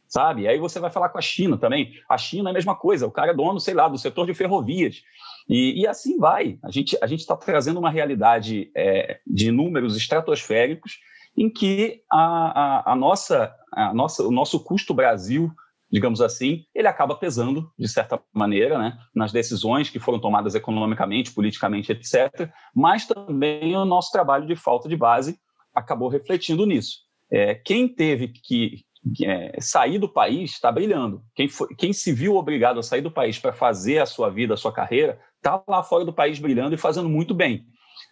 Sabe? 0.08 0.48
Aí 0.48 0.58
você 0.58 0.80
vai 0.80 0.90
falar 0.90 1.10
com 1.10 1.18
a 1.18 1.22
China 1.22 1.58
também. 1.58 1.92
A 2.08 2.16
China 2.16 2.48
é 2.48 2.52
a 2.52 2.54
mesma 2.54 2.74
coisa, 2.74 3.06
o 3.06 3.10
cara 3.10 3.32
é 3.32 3.34
dono, 3.34 3.60
sei 3.60 3.74
lá, 3.74 3.88
do 3.88 3.98
setor 3.98 4.26
de 4.26 4.32
ferrovias. 4.32 5.02
E, 5.48 5.82
e 5.82 5.86
assim 5.86 6.18
vai. 6.18 6.58
A 6.64 6.70
gente 6.70 6.96
a 7.00 7.06
está 7.06 7.36
trazendo 7.36 7.78
uma 7.78 7.90
realidade 7.90 8.70
é, 8.74 9.20
de 9.26 9.50
números 9.50 9.96
estratosféricos 9.96 10.98
em 11.36 11.48
que 11.50 12.02
a, 12.10 12.90
a, 12.90 12.92
a, 12.92 12.96
nossa, 12.96 13.54
a 13.72 13.94
nossa, 13.94 14.22
o 14.24 14.30
nosso 14.30 14.58
custo 14.64 14.92
Brasil, 14.92 15.52
digamos 15.90 16.20
assim, 16.20 16.64
ele 16.74 16.88
acaba 16.88 17.14
pesando, 17.14 17.70
de 17.78 17.86
certa 17.86 18.20
maneira, 18.32 18.78
né, 18.78 18.98
nas 19.14 19.30
decisões 19.30 19.88
que 19.88 20.00
foram 20.00 20.18
tomadas 20.18 20.54
economicamente, 20.54 21.32
politicamente, 21.32 21.92
etc., 21.92 22.50
mas 22.74 23.06
também 23.06 23.76
o 23.76 23.84
nosso 23.84 24.10
trabalho 24.10 24.46
de 24.46 24.56
falta 24.56 24.88
de 24.88 24.96
base 24.96 25.38
acabou 25.74 26.08
refletindo 26.08 26.66
nisso. 26.66 27.08
É, 27.30 27.54
quem 27.54 27.86
teve 27.86 28.28
que, 28.28 28.82
é, 29.24 29.60
sair 29.60 29.98
do 29.98 30.08
país 30.08 30.52
está 30.52 30.70
brilhando. 30.70 31.22
Quem, 31.34 31.48
foi, 31.48 31.68
quem 31.76 31.92
se 31.92 32.12
viu 32.12 32.36
obrigado 32.36 32.78
a 32.78 32.82
sair 32.82 33.00
do 33.00 33.10
país 33.10 33.38
para 33.38 33.52
fazer 33.52 33.98
a 33.98 34.06
sua 34.06 34.30
vida, 34.30 34.54
a 34.54 34.56
sua 34.56 34.72
carreira, 34.72 35.18
está 35.36 35.62
lá 35.66 35.82
fora 35.82 36.04
do 36.04 36.12
país 36.12 36.38
brilhando 36.38 36.74
e 36.74 36.78
fazendo 36.78 37.08
muito 37.08 37.34
bem. 37.34 37.64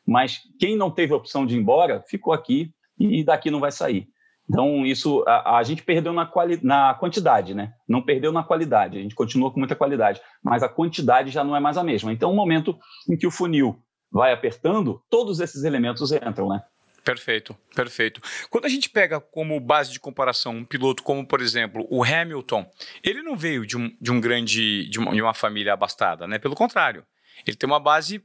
Mas 0.07 0.41
quem 0.59 0.77
não 0.77 0.91
teve 0.91 1.13
a 1.13 1.17
opção 1.17 1.45
de 1.45 1.57
ir 1.57 1.59
embora, 1.59 2.03
ficou 2.09 2.33
aqui 2.33 2.71
e 2.99 3.25
daqui 3.25 3.51
não 3.51 3.61
vai 3.61 3.73
sair. 3.73 4.09
Então, 4.49 4.87
isso 4.87 5.25
a, 5.27 5.59
a 5.59 5.63
gente 5.65 5.83
perdeu 5.83 6.13
na, 6.13 6.25
quali, 6.25 6.61
na 6.63 6.95
quantidade, 6.95 7.53
né? 7.53 7.73
Não 7.89 8.01
perdeu 8.01 8.31
na 8.31 8.45
qualidade, 8.45 8.97
a 8.97 9.03
gente 9.03 9.15
continua 9.15 9.51
com 9.51 9.59
muita 9.59 9.75
qualidade, 9.75 10.21
mas 10.43 10.63
a 10.63 10.69
quantidade 10.69 11.31
já 11.31 11.43
não 11.43 11.57
é 11.57 11.61
mais 11.61 11.77
a 11.77 11.83
mesma. 11.83 12.13
Então, 12.13 12.31
o 12.31 12.37
momento 12.37 12.79
em 13.11 13.17
que 13.17 13.27
o 13.27 13.31
funil 13.31 13.77
vai 14.11 14.33
apertando, 14.33 15.03
todos 15.11 15.41
esses 15.41 15.65
elementos 15.65 16.13
entram, 16.13 16.49
né? 16.49 16.63
Perfeito, 17.07 17.57
perfeito. 17.73 18.21
Quando 18.51 18.65
a 18.65 18.69
gente 18.69 18.91
pega 18.91 19.21
como 19.21 19.61
base 19.61 19.93
de 19.93 20.01
comparação 20.01 20.57
um 20.57 20.65
piloto 20.65 21.05
como, 21.05 21.25
por 21.25 21.41
exemplo, 21.41 21.87
o 21.89 22.03
Hamilton, 22.03 22.69
ele 23.01 23.23
não 23.23 23.37
veio 23.37 23.65
de 23.65 23.77
um, 23.77 23.97
de 24.01 24.11
um 24.11 24.21
grande, 24.21 24.89
de 24.89 24.99
uma, 24.99 25.13
de 25.13 25.23
uma 25.23 25.33
família 25.33 25.73
abastada, 25.73 26.27
né? 26.27 26.37
Pelo 26.37 26.57
contrário, 26.57 27.07
ele 27.47 27.57
tem 27.57 27.69
uma 27.69 27.79
base 27.79 28.21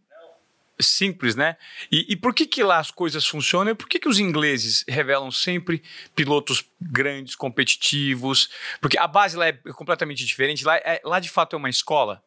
simples, 0.80 1.36
né? 1.36 1.58
E, 1.92 2.08
e, 2.10 2.16
por 2.16 2.34
que 2.34 2.48
que 2.48 2.64
lá 2.64 2.80
as 2.80 2.90
coisas 2.90 3.28
funcionam? 3.28 3.72
E 3.72 3.76
por 3.76 3.88
que 3.88 4.00
que 4.00 4.10
os 4.10 4.18
ingleses 4.18 4.84
revelam 4.88 5.30
sempre 5.30 5.84
pilotos 6.16 6.66
grandes, 6.82 7.36
competitivos? 7.36 8.50
Porque 8.82 8.98
a 8.98 9.06
base 9.06 9.38
lá 9.38 9.46
é 9.46 9.54
completamente 9.76 10.26
diferente. 10.26 10.66
Lá, 10.66 10.78
é, 10.78 11.00
lá 11.04 11.20
de 11.20 11.30
fato 11.30 11.56
é 11.56 11.58
uma 11.58 11.70
escola. 11.70 12.24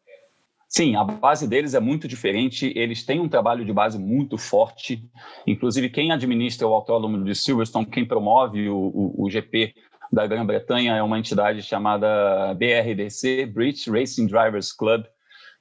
Sim, 0.77 0.97
a 0.97 1.05
base 1.05 1.47
deles 1.47 1.73
é 1.73 1.79
muito 1.79 2.09
diferente. 2.09 2.73
Eles 2.75 3.05
têm 3.05 3.21
um 3.21 3.29
trabalho 3.29 3.65
de 3.65 3.73
base 3.73 3.97
muito 3.97 4.37
forte. 4.37 5.09
Inclusive, 5.47 5.89
quem 5.89 6.11
administra 6.11 6.67
o 6.67 6.75
autódromo 6.75 7.23
de 7.23 7.33
Silverstone, 7.33 7.87
quem 7.87 8.05
promove 8.05 8.69
o, 8.69 8.77
o, 8.77 9.25
o 9.25 9.31
GP 9.31 9.73
da 10.11 10.27
Grã-Bretanha 10.27 10.97
é 10.97 11.03
uma 11.03 11.17
entidade 11.17 11.63
chamada 11.63 12.53
BRDC, 12.55 13.47
British 13.47 13.87
Racing 13.87 14.27
Drivers 14.27 14.73
Club, 14.73 15.05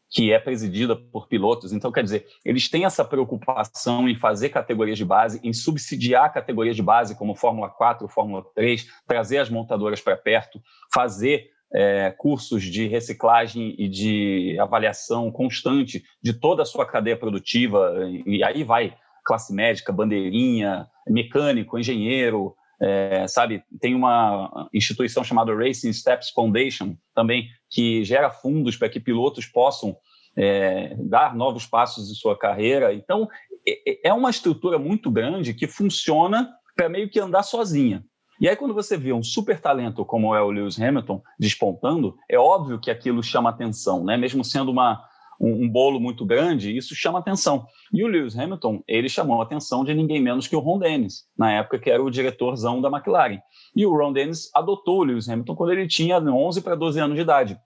que 0.09 0.33
é 0.33 0.39
presidida 0.39 0.95
por 0.95 1.27
pilotos. 1.27 1.71
Então, 1.71 1.91
quer 1.91 2.03
dizer, 2.03 2.25
eles 2.43 2.67
têm 2.67 2.83
essa 2.83 3.05
preocupação 3.05 4.09
em 4.09 4.15
fazer 4.15 4.49
categorias 4.49 4.97
de 4.97 5.05
base, 5.05 5.39
em 5.43 5.53
subsidiar 5.53 6.33
categorias 6.33 6.75
de 6.75 6.81
base, 6.81 7.15
como 7.15 7.35
Fórmula 7.35 7.69
4, 7.69 8.07
Fórmula 8.07 8.43
3, 8.55 8.87
trazer 9.05 9.37
as 9.37 9.49
montadoras 9.51 10.01
para 10.01 10.17
perto, 10.17 10.59
fazer 10.91 11.52
é, 11.73 12.11
cursos 12.11 12.63
de 12.63 12.87
reciclagem 12.87 13.75
e 13.77 13.87
de 13.87 14.57
avaliação 14.59 15.31
constante 15.31 16.03
de 16.21 16.33
toda 16.33 16.61
a 16.61 16.65
sua 16.65 16.85
cadeia 16.85 17.17
produtiva, 17.17 17.93
e 18.25 18.43
aí 18.43 18.63
vai 18.63 18.95
classe 19.25 19.53
médica, 19.53 19.91
bandeirinha, 19.91 20.87
mecânico, 21.07 21.79
engenheiro, 21.79 22.53
é, 22.81 23.25
sabe, 23.27 23.63
tem 23.79 23.95
uma 23.95 24.67
instituição 24.73 25.23
chamada 25.23 25.55
Racing 25.55 25.93
Steps 25.93 26.29
Foundation 26.31 26.95
também, 27.15 27.47
que 27.69 28.03
gera 28.03 28.29
fundos 28.29 28.75
para 28.75 28.89
que 28.89 28.99
pilotos 28.99 29.45
possam 29.45 29.95
é, 30.35 30.95
dar 30.99 31.35
novos 31.35 31.65
passos 31.65 32.11
em 32.11 32.13
sua 32.13 32.37
carreira. 32.37 32.93
Então, 32.93 33.29
é, 33.67 34.09
é 34.09 34.13
uma 34.13 34.29
estrutura 34.29 34.77
muito 34.77 35.09
grande 35.09 35.53
que 35.53 35.67
funciona 35.67 36.51
para 36.75 36.89
meio 36.89 37.09
que 37.09 37.19
andar 37.19 37.43
sozinha. 37.43 38.03
E 38.43 38.49
aí, 38.49 38.57
quando 38.57 38.73
você 38.73 38.97
vê 38.97 39.13
um 39.13 39.23
super 39.23 39.57
talento 39.57 40.03
como 40.03 40.35
é 40.35 40.41
o 40.41 40.51
Lewis 40.51 40.77
Hamilton 40.77 41.23
despontando, 41.39 42.17
é 42.29 42.37
óbvio 42.37 42.77
que 42.77 42.91
aquilo 42.91 43.23
chama 43.23 43.49
atenção, 43.49 44.03
né? 44.03 44.17
Mesmo 44.17 44.43
sendo 44.43 44.69
uma, 44.69 45.01
um, 45.39 45.63
um, 45.63 45.69
bolo 45.69 45.97
muito 45.97 46.25
grande, 46.25 46.75
isso 46.75 46.93
chama 46.93 47.19
atenção. 47.19 47.65
E 47.93 48.03
o 48.03 48.07
Lewis 48.07 48.37
Hamilton, 48.37 48.83
ele 48.85 49.07
chamou 49.07 49.39
a 49.39 49.45
atenção 49.45 49.85
de 49.85 49.93
ninguém 49.93 50.21
menos 50.21 50.45
que 50.45 50.57
o 50.57 50.59
Ron 50.59 50.77
Dennis, 50.77 51.23
na 51.37 51.53
época 51.53 51.79
que 51.79 51.89
era 51.89 52.03
o 52.03 52.11
diretorzão 52.11 52.81
da 52.81 52.89
McLaren. 52.89 53.39
E 53.73 53.85
o 53.85 53.97
Ron 53.97 54.11
Dennis 54.11 54.53
adotou 54.53 54.99
o 54.99 55.03
Lewis 55.05 55.29
Hamilton 55.29 55.55
quando 55.55 55.71
ele 55.71 55.87
tinha 55.87 56.19
11 56.19 56.61
para 56.61 56.75
12 56.75 56.99
anos 56.99 57.15
de 57.15 57.21
idade, 57.21 57.57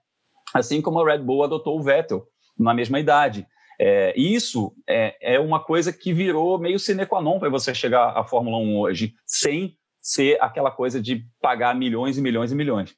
assim 0.54 0.80
como 0.80 1.00
a 1.00 1.10
Red 1.10 1.24
Bull 1.24 1.42
adotou 1.42 1.76
o 1.76 1.82
Vettel 1.82 2.22
na 2.56 2.72
mesma 2.72 3.00
idade. 3.00 3.48
É, 3.80 4.12
isso 4.16 4.72
é, 4.88 5.34
é 5.34 5.40
uma 5.40 5.58
coisa 5.58 5.92
que 5.92 6.12
virou 6.12 6.56
meio 6.56 6.78
sine 6.78 7.04
qua 7.04 7.20
non 7.20 7.40
para 7.40 7.48
você 7.48 7.74
chegar 7.74 8.16
à 8.16 8.22
Fórmula 8.22 8.58
1 8.58 8.78
hoje, 8.78 9.14
sem 9.24 9.76
ser 10.08 10.38
aquela 10.40 10.70
coisa 10.70 11.02
de 11.02 11.26
pagar 11.38 11.74
milhões 11.74 12.16
e 12.16 12.22
milhões 12.22 12.50
e 12.50 12.54
milhões. 12.54 12.96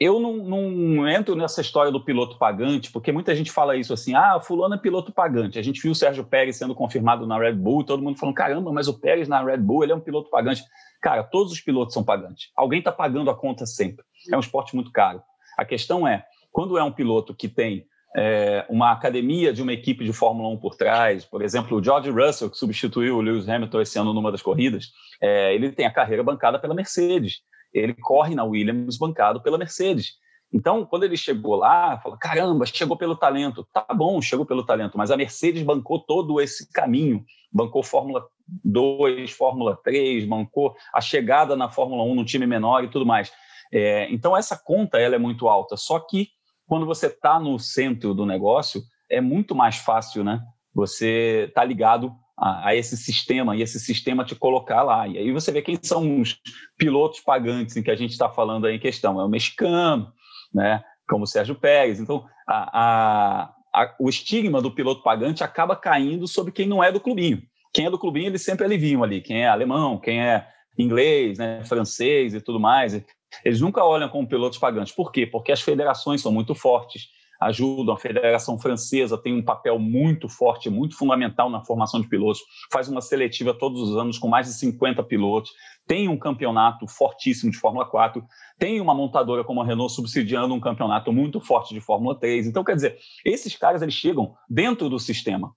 Eu 0.00 0.18
não, 0.18 0.36
não, 0.36 1.08
entro 1.08 1.34
nessa 1.34 1.60
história 1.60 1.92
do 1.92 2.02
piloto 2.02 2.38
pagante, 2.38 2.90
porque 2.90 3.12
muita 3.12 3.34
gente 3.34 3.50
fala 3.50 3.76
isso 3.76 3.92
assim: 3.92 4.14
ah, 4.14 4.40
fulano 4.40 4.74
é 4.74 4.78
piloto 4.78 5.12
pagante. 5.12 5.58
A 5.58 5.62
gente 5.62 5.80
viu 5.80 5.92
o 5.92 5.94
Sérgio 5.94 6.24
Pérez 6.24 6.56
sendo 6.56 6.74
confirmado 6.74 7.26
na 7.26 7.38
Red 7.38 7.54
Bull, 7.54 7.84
todo 7.84 8.02
mundo 8.02 8.18
falando: 8.18 8.34
caramba, 8.34 8.72
mas 8.72 8.88
o 8.88 8.98
Pérez 8.98 9.28
na 9.28 9.42
Red 9.42 9.58
Bull 9.58 9.84
ele 9.84 9.92
é 9.92 9.96
um 9.96 10.00
piloto 10.00 10.30
pagante. 10.30 10.62
Cara, 11.02 11.22
todos 11.22 11.52
os 11.52 11.60
pilotos 11.60 11.92
são 11.92 12.02
pagantes. 12.02 12.50
Alguém 12.56 12.78
está 12.78 12.92
pagando 12.92 13.30
a 13.30 13.34
conta 13.34 13.66
sempre. 13.66 14.04
É 14.30 14.36
um 14.36 14.40
esporte 14.40 14.74
muito 14.74 14.90
caro. 14.90 15.22
A 15.56 15.64
questão 15.64 16.06
é: 16.08 16.24
quando 16.50 16.78
é 16.78 16.82
um 16.82 16.92
piloto 16.92 17.34
que 17.34 17.48
tem 17.48 17.86
é, 18.16 18.64
uma 18.70 18.92
academia 18.92 19.52
de 19.52 19.62
uma 19.62 19.74
equipe 19.74 20.02
de 20.02 20.12
Fórmula 20.12 20.48
1 20.48 20.56
por 20.56 20.74
trás. 20.74 21.24
Por 21.24 21.42
exemplo, 21.42 21.76
o 21.76 21.84
George 21.84 22.10
Russell, 22.10 22.50
que 22.50 22.56
substituiu 22.56 23.18
o 23.18 23.20
Lewis 23.20 23.46
Hamilton 23.46 23.80
esse 23.82 23.98
ano 23.98 24.14
numa 24.14 24.32
das 24.32 24.40
corridas, 24.40 24.90
é, 25.20 25.54
ele 25.54 25.70
tem 25.70 25.84
a 25.84 25.92
carreira 25.92 26.22
bancada 26.22 26.58
pela 26.58 26.74
Mercedes. 26.74 27.42
Ele 27.74 27.92
corre 27.92 28.34
na 28.34 28.42
Williams 28.42 28.96
bancado 28.96 29.42
pela 29.42 29.58
Mercedes. 29.58 30.14
Então, 30.50 30.86
quando 30.86 31.02
ele 31.02 31.16
chegou 31.16 31.56
lá, 31.56 31.98
falou: 31.98 32.16
caramba, 32.16 32.64
chegou 32.64 32.96
pelo 32.96 33.16
talento. 33.16 33.66
Tá 33.70 33.86
bom, 33.92 34.22
chegou 34.22 34.46
pelo 34.46 34.64
talento, 34.64 34.96
mas 34.96 35.10
a 35.10 35.16
Mercedes 35.16 35.62
bancou 35.62 35.98
todo 35.98 36.40
esse 36.40 36.72
caminho. 36.72 37.22
Bancou 37.52 37.82
Fórmula 37.82 38.26
2, 38.64 39.30
Fórmula 39.32 39.78
3, 39.84 40.24
bancou 40.24 40.74
a 40.94 41.02
chegada 41.02 41.54
na 41.54 41.68
Fórmula 41.68 42.02
1 42.04 42.14
no 42.14 42.24
time 42.24 42.46
menor 42.46 42.82
e 42.82 42.88
tudo 42.88 43.04
mais. 43.04 43.30
É, 43.70 44.10
então, 44.10 44.34
essa 44.34 44.56
conta 44.56 44.98
ela 44.98 45.16
é 45.16 45.18
muito 45.18 45.48
alta. 45.48 45.76
Só 45.76 45.98
que 45.98 46.30
quando 46.66 46.86
você 46.86 47.06
está 47.06 47.38
no 47.38 47.58
centro 47.58 48.12
do 48.14 48.26
negócio, 48.26 48.82
é 49.08 49.20
muito 49.20 49.54
mais 49.54 49.76
fácil, 49.76 50.24
né? 50.24 50.40
Você 50.74 51.50
tá 51.54 51.64
ligado 51.64 52.12
a, 52.36 52.68
a, 52.68 52.74
esse 52.74 52.96
sistema 52.96 53.56
e 53.56 53.62
esse 53.62 53.80
sistema 53.80 54.24
te 54.24 54.34
colocar 54.34 54.82
lá. 54.82 55.06
E 55.08 55.16
aí 55.16 55.32
você 55.32 55.50
vê 55.50 55.62
quem 55.62 55.78
são 55.80 56.20
os 56.20 56.38
pilotos 56.76 57.20
pagantes 57.20 57.76
em 57.76 57.82
que 57.82 57.90
a 57.90 57.96
gente 57.96 58.10
está 58.10 58.28
falando 58.28 58.66
aí 58.66 58.76
em 58.76 58.80
questão. 58.80 59.20
É 59.20 59.24
o 59.24 59.28
mexicano, 59.28 60.12
né? 60.52 60.82
Como 61.08 61.24
o 61.24 61.26
Sérgio 61.26 61.54
Pérez. 61.54 62.00
Então, 62.00 62.26
a, 62.46 63.50
a, 63.72 63.94
o 63.98 64.08
estigma 64.08 64.60
do 64.60 64.70
piloto 64.70 65.02
pagante 65.02 65.44
acaba 65.44 65.76
caindo 65.76 66.26
sobre 66.26 66.52
quem 66.52 66.66
não 66.66 66.82
é 66.82 66.90
do 66.90 67.00
clubinho. 67.00 67.42
Quem 67.72 67.86
é 67.86 67.90
do 67.90 67.98
clubinho, 67.98 68.26
eles 68.26 68.42
sempre 68.42 68.64
aliviam 68.64 69.02
ali. 69.02 69.20
Quem 69.20 69.42
é 69.42 69.48
alemão, 69.48 69.98
quem 69.98 70.20
é 70.20 70.48
inglês, 70.78 71.38
né, 71.38 71.64
francês 71.64 72.34
e 72.34 72.40
tudo 72.40 72.60
mais. 72.60 73.02
Eles 73.44 73.60
nunca 73.60 73.84
olham 73.84 74.08
como 74.08 74.28
pilotos 74.28 74.58
pagantes. 74.58 74.92
Por 74.92 75.12
quê? 75.12 75.26
Porque 75.26 75.52
as 75.52 75.60
federações 75.60 76.20
são 76.20 76.32
muito 76.32 76.54
fortes, 76.54 77.08
ajudam. 77.40 77.94
A 77.94 77.98
Federação 77.98 78.58
Francesa 78.58 79.18
tem 79.18 79.34
um 79.34 79.44
papel 79.44 79.78
muito 79.78 80.28
forte, 80.28 80.70
muito 80.70 80.96
fundamental 80.96 81.50
na 81.50 81.64
formação 81.64 82.00
de 82.00 82.08
pilotos. 82.08 82.42
Faz 82.72 82.88
uma 82.88 83.00
seletiva 83.00 83.54
todos 83.54 83.80
os 83.80 83.96
anos 83.96 84.18
com 84.18 84.28
mais 84.28 84.46
de 84.46 84.54
50 84.54 85.02
pilotos. 85.04 85.52
Tem 85.86 86.08
um 86.08 86.18
campeonato 86.18 86.86
fortíssimo 86.88 87.50
de 87.50 87.58
Fórmula 87.58 87.88
4. 87.88 88.22
Tem 88.58 88.80
uma 88.80 88.94
montadora 88.94 89.44
como 89.44 89.60
a 89.60 89.64
Renault 89.64 89.92
subsidiando 89.92 90.54
um 90.54 90.60
campeonato 90.60 91.12
muito 91.12 91.40
forte 91.40 91.72
de 91.72 91.80
Fórmula 91.80 92.18
3. 92.18 92.46
Então, 92.46 92.64
quer 92.64 92.74
dizer, 92.74 92.98
esses 93.24 93.56
caras 93.56 93.82
eles 93.82 93.94
chegam 93.94 94.34
dentro 94.48 94.88
do 94.88 94.98
sistema. 94.98 95.54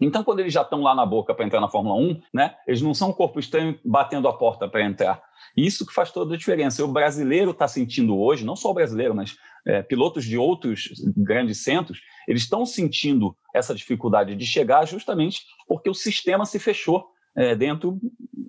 Então, 0.00 0.24
quando 0.24 0.40
eles 0.40 0.52
já 0.52 0.62
estão 0.62 0.80
lá 0.80 0.94
na 0.94 1.04
boca 1.04 1.34
para 1.34 1.44
entrar 1.44 1.60
na 1.60 1.68
Fórmula 1.68 1.94
1, 1.96 2.20
né, 2.32 2.54
eles 2.66 2.80
não 2.80 2.94
são 2.94 3.10
um 3.10 3.12
corpo 3.12 3.38
estranho 3.38 3.78
batendo 3.84 4.26
a 4.28 4.32
porta 4.32 4.68
para 4.68 4.82
entrar. 4.82 5.22
Isso 5.56 5.84
que 5.84 5.92
faz 5.92 6.10
toda 6.10 6.34
a 6.34 6.38
diferença. 6.38 6.84
O 6.84 6.88
brasileiro 6.88 7.50
está 7.50 7.68
sentindo 7.68 8.18
hoje, 8.18 8.44
não 8.44 8.56
só 8.56 8.70
o 8.70 8.74
brasileiro, 8.74 9.14
mas 9.14 9.36
é, 9.66 9.82
pilotos 9.82 10.24
de 10.24 10.38
outros 10.38 10.88
grandes 11.16 11.62
centros, 11.62 12.00
eles 12.26 12.42
estão 12.42 12.64
sentindo 12.64 13.36
essa 13.54 13.74
dificuldade 13.74 14.34
de 14.34 14.46
chegar 14.46 14.86
justamente 14.86 15.42
porque 15.66 15.90
o 15.90 15.94
sistema 15.94 16.46
se 16.46 16.58
fechou 16.58 17.08
é, 17.36 17.54
dentro 17.54 17.98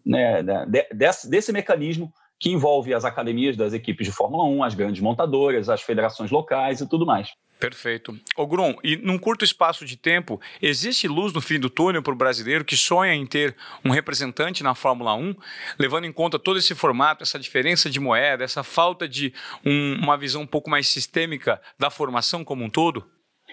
né, 0.05 0.41
de, 0.41 0.88
desse, 0.93 1.29
desse 1.29 1.51
mecanismo 1.51 2.13
que 2.41 2.50
envolve 2.50 2.91
as 2.91 3.05
academias 3.05 3.55
das 3.55 3.71
equipes 3.71 4.07
de 4.07 4.12
Fórmula 4.12 4.43
1, 4.45 4.63
as 4.63 4.74
grandes 4.74 5.00
montadoras, 5.00 5.69
as 5.69 5.83
federações 5.83 6.31
locais 6.31 6.81
e 6.81 6.89
tudo 6.89 7.05
mais. 7.05 7.29
Perfeito. 7.60 8.19
Ô 8.36 8.48
Grum, 8.48 8.75
e 8.83 8.98
num 8.98 9.19
curto 9.19 9.45
espaço 9.45 9.86
de 9.86 9.95
tempo, 9.95 10.41
existe 10.60 11.07
luz 11.07 11.31
no 11.31 11.39
fim 11.39 11.60
do 11.60 11.69
túnel 11.69 12.01
para 12.01 12.12
o 12.12 12.17
brasileiro 12.17 12.65
que 12.65 12.75
sonha 12.75 13.13
em 13.13 13.27
ter 13.27 13.55
um 13.86 13.91
representante 13.91 14.63
na 14.63 14.74
Fórmula 14.74 15.13
1, 15.13 15.36
levando 15.77 16.05
em 16.05 16.12
conta 16.12 16.39
todo 16.39 16.57
esse 16.57 16.74
formato, 16.74 17.21
essa 17.21 17.38
diferença 17.38 17.88
de 17.88 18.00
moeda, 18.00 18.43
essa 18.43 18.63
falta 18.63 19.07
de 19.07 19.31
um, 19.63 20.00
uma 20.01 20.17
visão 20.17 20.41
um 20.41 20.48
pouco 20.48 20.67
mais 20.67 20.88
sistêmica 20.88 21.62
da 21.77 21.91
formação 21.91 22.43
como 22.43 22.63
um 22.63 22.69
todo? 22.71 23.05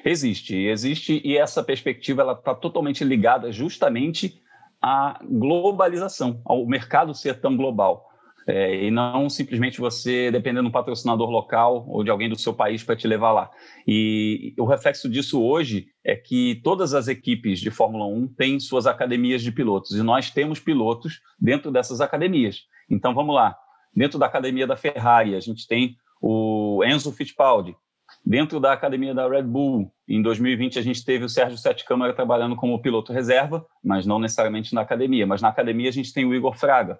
Existe, 0.02 0.56
existe, 0.56 1.20
e 1.22 1.36
essa 1.36 1.62
perspectiva 1.62 2.22
ela 2.22 2.32
está 2.32 2.54
totalmente 2.54 3.04
ligada 3.04 3.52
justamente 3.52 4.40
à 4.80 5.20
globalização, 5.22 6.40
ao 6.46 6.64
mercado 6.66 7.12
ser 7.12 7.38
tão 7.38 7.54
global. 7.54 8.07
É, 8.50 8.86
e 8.86 8.90
não 8.90 9.28
simplesmente 9.28 9.78
você 9.78 10.30
dependendo 10.30 10.62
de 10.62 10.68
um 10.68 10.72
patrocinador 10.72 11.28
local 11.28 11.84
ou 11.86 12.02
de 12.02 12.08
alguém 12.08 12.30
do 12.30 12.38
seu 12.38 12.54
país 12.54 12.82
para 12.82 12.96
te 12.96 13.06
levar 13.06 13.30
lá. 13.30 13.50
E 13.86 14.54
o 14.58 14.64
reflexo 14.64 15.06
disso 15.06 15.42
hoje 15.42 15.88
é 16.02 16.16
que 16.16 16.58
todas 16.64 16.94
as 16.94 17.08
equipes 17.08 17.60
de 17.60 17.70
Fórmula 17.70 18.06
1 18.06 18.28
têm 18.28 18.58
suas 18.58 18.86
academias 18.86 19.42
de 19.42 19.52
pilotos 19.52 19.90
e 19.90 20.02
nós 20.02 20.30
temos 20.30 20.58
pilotos 20.58 21.20
dentro 21.38 21.70
dessas 21.70 22.00
academias. 22.00 22.62
Então 22.88 23.12
vamos 23.14 23.34
lá, 23.34 23.54
dentro 23.94 24.18
da 24.18 24.24
academia 24.24 24.66
da 24.66 24.76
Ferrari 24.76 25.34
a 25.34 25.40
gente 25.40 25.66
tem 25.66 25.98
o 26.18 26.82
Enzo 26.86 27.12
Fittipaldi. 27.12 27.76
Dentro 28.24 28.58
da 28.58 28.72
academia 28.72 29.14
da 29.14 29.28
Red 29.28 29.42
Bull, 29.42 29.92
em 30.08 30.22
2020 30.22 30.78
a 30.78 30.82
gente 30.82 31.04
teve 31.04 31.26
o 31.26 31.28
Sérgio 31.28 31.58
Sete 31.58 31.84
Câmara 31.84 32.14
trabalhando 32.14 32.56
como 32.56 32.80
piloto 32.80 33.12
reserva, 33.12 33.66
mas 33.84 34.06
não 34.06 34.18
necessariamente 34.18 34.74
na 34.74 34.80
academia. 34.80 35.26
Mas 35.26 35.42
na 35.42 35.48
academia 35.48 35.90
a 35.90 35.92
gente 35.92 36.14
tem 36.14 36.24
o 36.24 36.34
Igor 36.34 36.56
Fraga, 36.56 36.98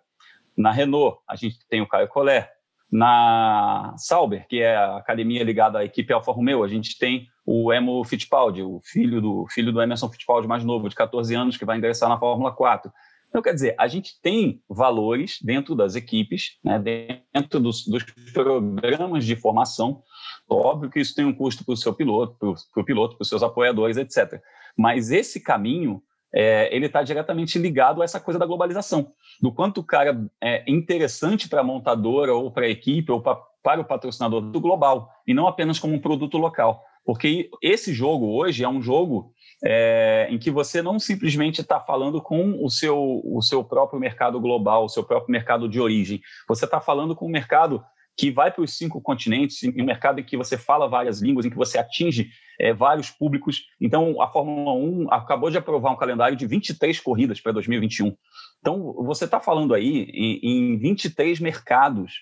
na 0.58 0.72
Renault, 0.72 1.18
a 1.26 1.36
gente 1.36 1.58
tem 1.68 1.80
o 1.80 1.86
Caio 1.86 2.08
Collet. 2.08 2.48
Na 2.90 3.94
Sauber, 3.98 4.46
que 4.48 4.62
é 4.62 4.74
a 4.74 4.96
academia 4.96 5.44
ligada 5.44 5.78
à 5.78 5.84
equipe 5.84 6.10
Alfa 6.10 6.32
Romeo, 6.32 6.64
a 6.64 6.68
gente 6.68 6.98
tem 6.98 7.28
o 7.44 7.70
Emo 7.70 8.02
Fittipaldi, 8.02 8.62
o 8.62 8.80
filho 8.82 9.20
do, 9.20 9.46
filho 9.50 9.70
do 9.70 9.80
Emerson 9.82 10.08
Fittipaldi 10.08 10.48
mais 10.48 10.64
novo, 10.64 10.88
de 10.88 10.94
14 10.94 11.34
anos, 11.34 11.58
que 11.58 11.66
vai 11.66 11.76
ingressar 11.76 12.08
na 12.08 12.18
Fórmula 12.18 12.50
4. 12.50 12.90
Então, 13.28 13.42
quer 13.42 13.52
dizer, 13.52 13.74
a 13.78 13.86
gente 13.86 14.18
tem 14.22 14.62
valores 14.66 15.38
dentro 15.42 15.74
das 15.74 15.94
equipes, 15.94 16.58
né, 16.64 16.78
dentro 16.78 17.60
dos, 17.60 17.86
dos, 17.86 18.04
programas 18.32 19.26
de 19.26 19.36
formação. 19.36 20.02
Óbvio 20.48 20.90
que 20.90 20.98
isso 20.98 21.14
tem 21.14 21.26
um 21.26 21.34
custo 21.34 21.64
para 21.66 21.74
o 21.74 21.76
seu 21.76 21.92
piloto, 21.92 22.36
para 22.72 22.82
o 22.82 22.84
piloto, 22.84 23.16
para 23.16 23.22
os 23.22 23.28
seus 23.28 23.42
apoiadores, 23.42 23.98
etc. 23.98 24.40
Mas 24.74 25.10
esse 25.10 25.40
caminho 25.40 26.02
é, 26.34 26.74
ele 26.74 26.86
está 26.86 27.02
diretamente 27.02 27.58
ligado 27.58 28.02
a 28.02 28.04
essa 28.04 28.20
coisa 28.20 28.38
da 28.38 28.46
globalização, 28.46 29.12
do 29.40 29.52
quanto 29.52 29.80
o 29.80 29.84
cara 29.84 30.18
é 30.42 30.62
interessante 30.70 31.48
para 31.48 31.60
a 31.60 31.64
montadora 31.64 32.34
ou 32.34 32.50
para 32.50 32.66
a 32.66 32.70
equipe 32.70 33.10
ou 33.10 33.20
pra, 33.20 33.36
para 33.62 33.80
o 33.80 33.84
patrocinador 33.84 34.40
do 34.40 34.60
global, 34.60 35.10
e 35.26 35.32
não 35.34 35.46
apenas 35.46 35.78
como 35.78 35.94
um 35.94 36.00
produto 36.00 36.36
local. 36.36 36.82
Porque 37.04 37.48
esse 37.62 37.94
jogo 37.94 38.36
hoje 38.36 38.62
é 38.62 38.68
um 38.68 38.82
jogo 38.82 39.32
é, 39.64 40.28
em 40.30 40.38
que 40.38 40.50
você 40.50 40.82
não 40.82 40.98
simplesmente 40.98 41.62
está 41.62 41.80
falando 41.80 42.20
com 42.20 42.62
o 42.62 42.68
seu, 42.68 43.22
o 43.24 43.40
seu 43.40 43.64
próprio 43.64 43.98
mercado 43.98 44.38
global, 44.38 44.84
o 44.84 44.88
seu 44.88 45.02
próprio 45.02 45.32
mercado 45.32 45.68
de 45.68 45.80
origem. 45.80 46.20
Você 46.46 46.66
está 46.66 46.80
falando 46.80 47.16
com 47.16 47.24
o 47.24 47.30
mercado 47.30 47.82
que 48.18 48.32
vai 48.32 48.50
para 48.50 48.64
os 48.64 48.76
cinco 48.76 49.00
continentes, 49.00 49.62
em 49.62 49.80
um 49.80 49.84
mercado 49.84 50.18
em 50.18 50.24
que 50.24 50.36
você 50.36 50.58
fala 50.58 50.88
várias 50.88 51.22
línguas, 51.22 51.46
em 51.46 51.50
que 51.50 51.56
você 51.56 51.78
atinge 51.78 52.28
é, 52.58 52.74
vários 52.74 53.10
públicos. 53.10 53.62
Então, 53.80 54.20
a 54.20 54.26
Fórmula 54.26 54.72
1 54.72 55.06
acabou 55.12 55.48
de 55.50 55.56
aprovar 55.56 55.92
um 55.92 55.96
calendário 55.96 56.36
de 56.36 56.44
23 56.44 56.98
corridas 56.98 57.40
para 57.40 57.52
2021. 57.52 58.12
Então, 58.58 58.92
você 59.04 59.24
está 59.24 59.38
falando 59.38 59.72
aí 59.72 60.10
em, 60.12 60.40
em 60.42 60.78
23 60.78 61.38
mercados. 61.38 62.12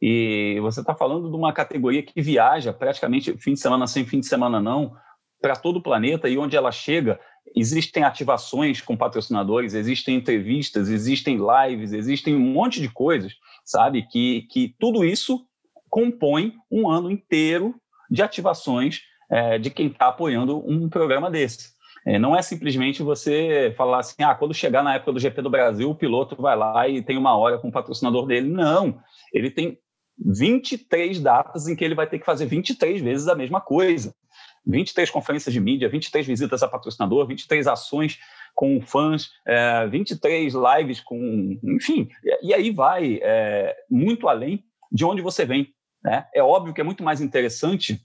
E 0.00 0.56
você 0.62 0.80
está 0.80 0.94
falando 0.94 1.28
de 1.28 1.36
uma 1.36 1.52
categoria 1.52 2.02
que 2.02 2.22
viaja 2.22 2.72
praticamente 2.72 3.36
fim 3.36 3.52
de 3.52 3.60
semana 3.60 3.88
sem 3.88 4.06
fim 4.06 4.20
de 4.20 4.26
semana 4.26 4.60
não, 4.60 4.94
para 5.40 5.56
todo 5.56 5.76
o 5.76 5.82
planeta 5.82 6.28
e 6.28 6.38
onde 6.38 6.56
ela 6.56 6.70
chega, 6.70 7.18
existem 7.54 8.04
ativações 8.04 8.80
com 8.80 8.96
patrocinadores, 8.96 9.74
existem 9.74 10.16
entrevistas, 10.16 10.88
existem 10.88 11.38
lives, 11.38 11.92
existem 11.92 12.34
um 12.34 12.52
monte 12.52 12.80
de 12.80 12.88
coisas, 12.88 13.34
sabe? 13.64 14.06
Que, 14.10 14.42
que 14.50 14.74
tudo 14.78 15.04
isso 15.04 15.46
compõe 15.88 16.54
um 16.70 16.88
ano 16.88 17.10
inteiro 17.10 17.74
de 18.10 18.22
ativações 18.22 19.00
é, 19.30 19.58
de 19.58 19.70
quem 19.70 19.86
está 19.86 20.08
apoiando 20.08 20.58
um 20.68 20.88
programa 20.88 21.30
desse. 21.30 21.70
É, 22.06 22.18
não 22.18 22.34
é 22.34 22.40
simplesmente 22.40 23.02
você 23.02 23.74
falar 23.76 24.00
assim, 24.00 24.22
ah, 24.22 24.34
quando 24.34 24.54
chegar 24.54 24.82
na 24.82 24.94
época 24.94 25.12
do 25.12 25.20
GP 25.20 25.42
do 25.42 25.50
Brasil, 25.50 25.90
o 25.90 25.94
piloto 25.94 26.34
vai 26.40 26.56
lá 26.56 26.88
e 26.88 27.02
tem 27.02 27.18
uma 27.18 27.36
hora 27.36 27.58
com 27.58 27.68
o 27.68 27.72
patrocinador 27.72 28.26
dele. 28.26 28.48
Não, 28.48 28.98
ele 29.32 29.50
tem 29.50 29.78
23 30.18 31.20
datas 31.20 31.68
em 31.68 31.76
que 31.76 31.84
ele 31.84 31.94
vai 31.94 32.06
ter 32.06 32.18
que 32.18 32.24
fazer 32.24 32.46
23 32.46 33.00
vezes 33.00 33.28
a 33.28 33.34
mesma 33.34 33.60
coisa. 33.60 34.14
23 34.66 35.10
conferências 35.10 35.52
de 35.52 35.60
mídia, 35.60 35.88
23 35.88 36.26
visitas 36.26 36.62
a 36.62 36.68
patrocinador, 36.68 37.26
23 37.26 37.66
ações 37.66 38.18
com 38.54 38.80
fãs, 38.80 39.30
é, 39.46 39.86
23 39.86 40.54
lives 40.54 41.00
com. 41.00 41.58
Enfim, 41.62 42.08
e 42.42 42.52
aí 42.52 42.70
vai 42.70 43.18
é, 43.22 43.76
muito 43.90 44.28
além 44.28 44.64
de 44.90 45.04
onde 45.04 45.22
você 45.22 45.44
vem. 45.44 45.72
Né? 46.02 46.26
É 46.34 46.42
óbvio 46.42 46.74
que 46.74 46.80
é 46.80 46.84
muito 46.84 47.02
mais 47.02 47.20
interessante 47.20 48.00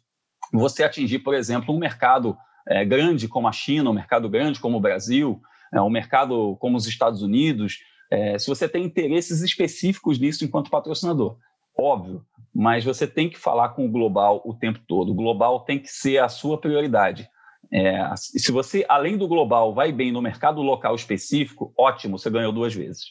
você 0.54 0.84
atingir, 0.84 1.20
por 1.20 1.34
exemplo, 1.34 1.74
um 1.74 1.80
mercado 1.80 2.38
é, 2.68 2.86
grande 2.86 3.28
como 3.28 3.48
a 3.48 3.52
China, 3.52 3.90
um 3.90 3.94
mercado 3.94 4.30
grande 4.30 4.60
como 4.60 4.78
o 4.78 4.82
Brasil, 4.82 5.42
é, 5.74 5.82
um 5.82 5.90
mercado 5.90 6.56
como 6.58 6.78
os 6.78 6.88
Estados 6.88 7.22
Unidos, 7.22 7.80
é, 8.12 8.38
se 8.38 8.48
você 8.48 8.68
tem 8.70 8.84
interesses 8.84 9.42
específicos 9.42 10.20
nisso 10.20 10.46
enquanto 10.46 10.70
patrocinador. 10.70 11.38
Óbvio, 11.78 12.26
mas 12.56 12.86
você 12.86 13.06
tem 13.06 13.30
que 13.30 13.38
falar 13.38 13.70
com 13.70 13.86
o 13.86 13.92
global 13.92 14.42
o 14.46 14.54
tempo 14.54 14.80
todo. 14.88 15.12
O 15.12 15.16
global 15.16 15.60
tem 15.62 15.78
que 15.78 15.90
ser 15.90 16.20
a 16.20 16.30
sua 16.30 16.58
prioridade. 16.58 17.30
É, 17.72 18.10
se 18.16 18.52
você, 18.52 18.86
além 18.88 19.18
do 19.18 19.28
global, 19.28 19.74
vai 19.74 19.92
bem 19.92 20.12
no 20.12 20.22
mercado 20.22 20.62
local 20.62 20.96
específico, 20.96 21.74
ótimo, 21.78 22.18
você 22.18 22.30
ganhou 22.30 22.54
duas 22.54 22.74
vezes. 22.74 23.08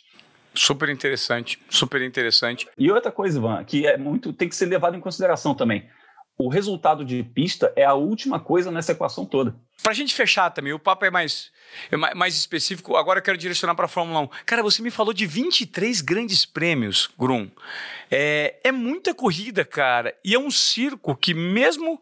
Super 0.55 0.89
interessante, 0.89 1.61
super 1.69 2.01
interessante. 2.01 2.67
E 2.79 2.91
outra 2.91 3.11
coisa, 3.11 3.39
Ivan, 3.39 3.65
que 3.65 3.87
é 3.87 3.99
muito 3.99 4.33
tem 4.33 4.49
que 4.49 4.57
ser 4.57 4.67
levado 4.67 4.97
em 4.97 5.01
consideração 5.01 5.55
também 5.55 5.85
o 6.37 6.49
resultado 6.49 7.05
de 7.05 7.23
pista 7.23 7.73
é 7.77 7.85
a 7.85 7.95
última 7.95 8.41
coisa 8.41 8.71
nessa 8.71 8.93
equação 8.93 9.25
toda. 9.25 9.55
Para 9.83 9.93
a 9.93 9.95
gente 9.95 10.15
fechar 10.15 10.51
também, 10.51 10.73
o 10.73 10.79
papo 10.79 11.05
é 11.05 11.11
mais, 11.11 11.51
é 11.91 11.97
mais 11.97 12.35
específico. 12.35 12.97
Agora 12.97 13.19
eu 13.19 13.23
quero 13.23 13.39
direcionar 13.39 13.75
para 13.75 13.85
a 13.85 13.89
Fórmula 13.89 14.21
1. 14.21 14.29
Cara, 14.47 14.63
você 14.63 14.83
me 14.83 14.91
falou 14.91 15.13
de 15.13 15.27
23 15.27 16.01
grandes 16.01 16.45
prêmios, 16.47 17.09
Grum. 17.19 17.49
É, 18.11 18.57
é 18.65 18.73
muita 18.73 19.15
corrida, 19.15 19.65
cara. 19.65 20.15
E 20.25 20.35
é 20.35 20.39
um 20.39 20.51
circo 20.51 21.15
que, 21.15 21.35
mesmo 21.35 22.01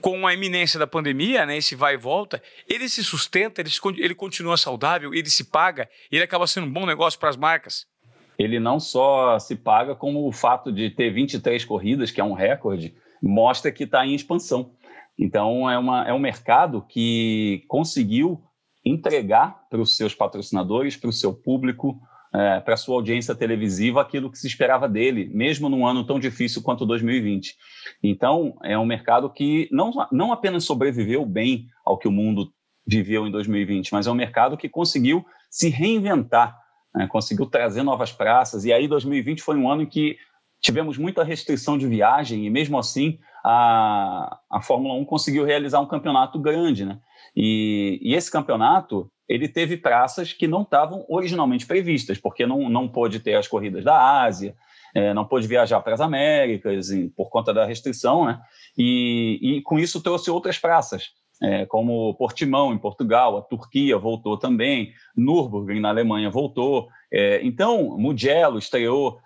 com 0.00 0.26
a 0.26 0.34
iminência 0.34 0.78
da 0.78 0.86
pandemia, 0.86 1.44
né, 1.46 1.56
esse 1.56 1.74
vai 1.74 1.94
e 1.94 1.98
volta, 1.98 2.42
ele 2.68 2.88
se 2.88 3.04
sustenta, 3.04 3.60
ele, 3.60 3.70
ele 3.98 4.14
continua 4.14 4.56
saudável, 4.56 5.14
ele 5.14 5.28
se 5.28 5.44
paga, 5.44 5.88
ele 6.10 6.22
acaba 6.22 6.46
sendo 6.46 6.66
um 6.66 6.72
bom 6.72 6.86
negócio 6.86 7.18
para 7.18 7.28
as 7.28 7.36
marcas. 7.36 7.86
Ele 8.38 8.58
não 8.58 8.80
só 8.80 9.38
se 9.38 9.54
paga, 9.54 9.94
como 9.94 10.26
o 10.26 10.32
fato 10.32 10.72
de 10.72 10.90
ter 10.90 11.10
23 11.10 11.64
corridas, 11.64 12.10
que 12.10 12.20
é 12.20 12.24
um 12.24 12.32
recorde, 12.32 12.94
mostra 13.22 13.70
que 13.70 13.84
está 13.84 14.04
em 14.06 14.14
expansão. 14.14 14.72
Então, 15.18 15.70
é, 15.70 15.78
uma, 15.78 16.08
é 16.08 16.12
um 16.12 16.18
mercado 16.18 16.82
que 16.88 17.64
conseguiu 17.68 18.42
entregar 18.84 19.68
para 19.70 19.80
os 19.80 19.96
seus 19.96 20.14
patrocinadores, 20.14 20.96
para 20.96 21.10
o 21.10 21.12
seu 21.12 21.32
público, 21.32 22.00
é, 22.34 22.60
para 22.60 22.74
a 22.74 22.76
sua 22.76 22.96
audiência 22.96 23.34
televisiva, 23.34 24.00
aquilo 24.00 24.30
que 24.30 24.38
se 24.38 24.46
esperava 24.46 24.88
dele, 24.88 25.30
mesmo 25.32 25.68
num 25.68 25.86
ano 25.86 26.04
tão 26.04 26.18
difícil 26.18 26.62
quanto 26.62 26.86
2020. 26.86 27.54
Então, 28.02 28.56
é 28.64 28.76
um 28.78 28.86
mercado 28.86 29.30
que 29.30 29.68
não, 29.70 29.92
não 30.10 30.32
apenas 30.32 30.64
sobreviveu 30.64 31.24
bem 31.26 31.66
ao 31.84 31.98
que 31.98 32.08
o 32.08 32.12
mundo 32.12 32.52
viveu 32.86 33.26
em 33.26 33.30
2020, 33.30 33.92
mas 33.92 34.06
é 34.06 34.10
um 34.10 34.14
mercado 34.14 34.56
que 34.56 34.68
conseguiu 34.68 35.24
se 35.50 35.68
reinventar, 35.68 36.58
né, 36.94 37.06
conseguiu 37.06 37.46
trazer 37.46 37.82
novas 37.82 38.10
praças. 38.10 38.64
E 38.64 38.72
aí, 38.72 38.88
2020 38.88 39.42
foi 39.42 39.56
um 39.56 39.70
ano 39.70 39.82
em 39.82 39.86
que 39.86 40.16
tivemos 40.62 40.96
muita 40.96 41.24
restrição 41.24 41.76
de 41.76 41.86
viagem 41.86 42.46
e 42.46 42.50
mesmo 42.50 42.78
assim 42.78 43.18
a, 43.44 44.38
a 44.48 44.62
Fórmula 44.62 44.94
1 44.94 45.04
conseguiu 45.04 45.44
realizar 45.44 45.80
um 45.80 45.86
campeonato 45.86 46.38
grande, 46.38 46.86
né? 46.86 47.00
E, 47.36 47.98
e 48.00 48.14
esse 48.14 48.30
campeonato 48.30 49.10
ele 49.28 49.48
teve 49.48 49.76
praças 49.76 50.32
que 50.32 50.46
não 50.46 50.62
estavam 50.62 51.04
originalmente 51.08 51.66
previstas, 51.66 52.18
porque 52.18 52.46
não, 52.46 52.68
não 52.68 52.86
pôde 52.86 53.18
ter 53.18 53.34
as 53.34 53.48
corridas 53.48 53.82
da 53.82 54.22
Ásia, 54.22 54.54
é, 54.94 55.12
não 55.14 55.24
pôde 55.24 55.46
viajar 55.46 55.80
para 55.80 55.94
as 55.94 56.00
Américas 56.00 56.90
em, 56.90 57.08
por 57.08 57.30
conta 57.30 57.52
da 57.52 57.64
restrição, 57.64 58.26
né? 58.26 58.40
E, 58.76 59.38
e 59.42 59.62
com 59.62 59.78
isso 59.78 60.02
trouxe 60.02 60.30
outras 60.30 60.58
praças, 60.58 61.10
é, 61.42 61.66
como 61.66 62.14
Portimão 62.14 62.72
em 62.72 62.78
Portugal, 62.78 63.36
a 63.36 63.42
Turquia 63.42 63.98
voltou 63.98 64.38
também, 64.38 64.92
Nürburgring 65.16 65.80
na 65.80 65.88
Alemanha 65.88 66.30
voltou, 66.30 66.88
é, 67.12 67.40
então 67.42 67.98
Mugello 67.98 68.58
estreou, 68.58 69.18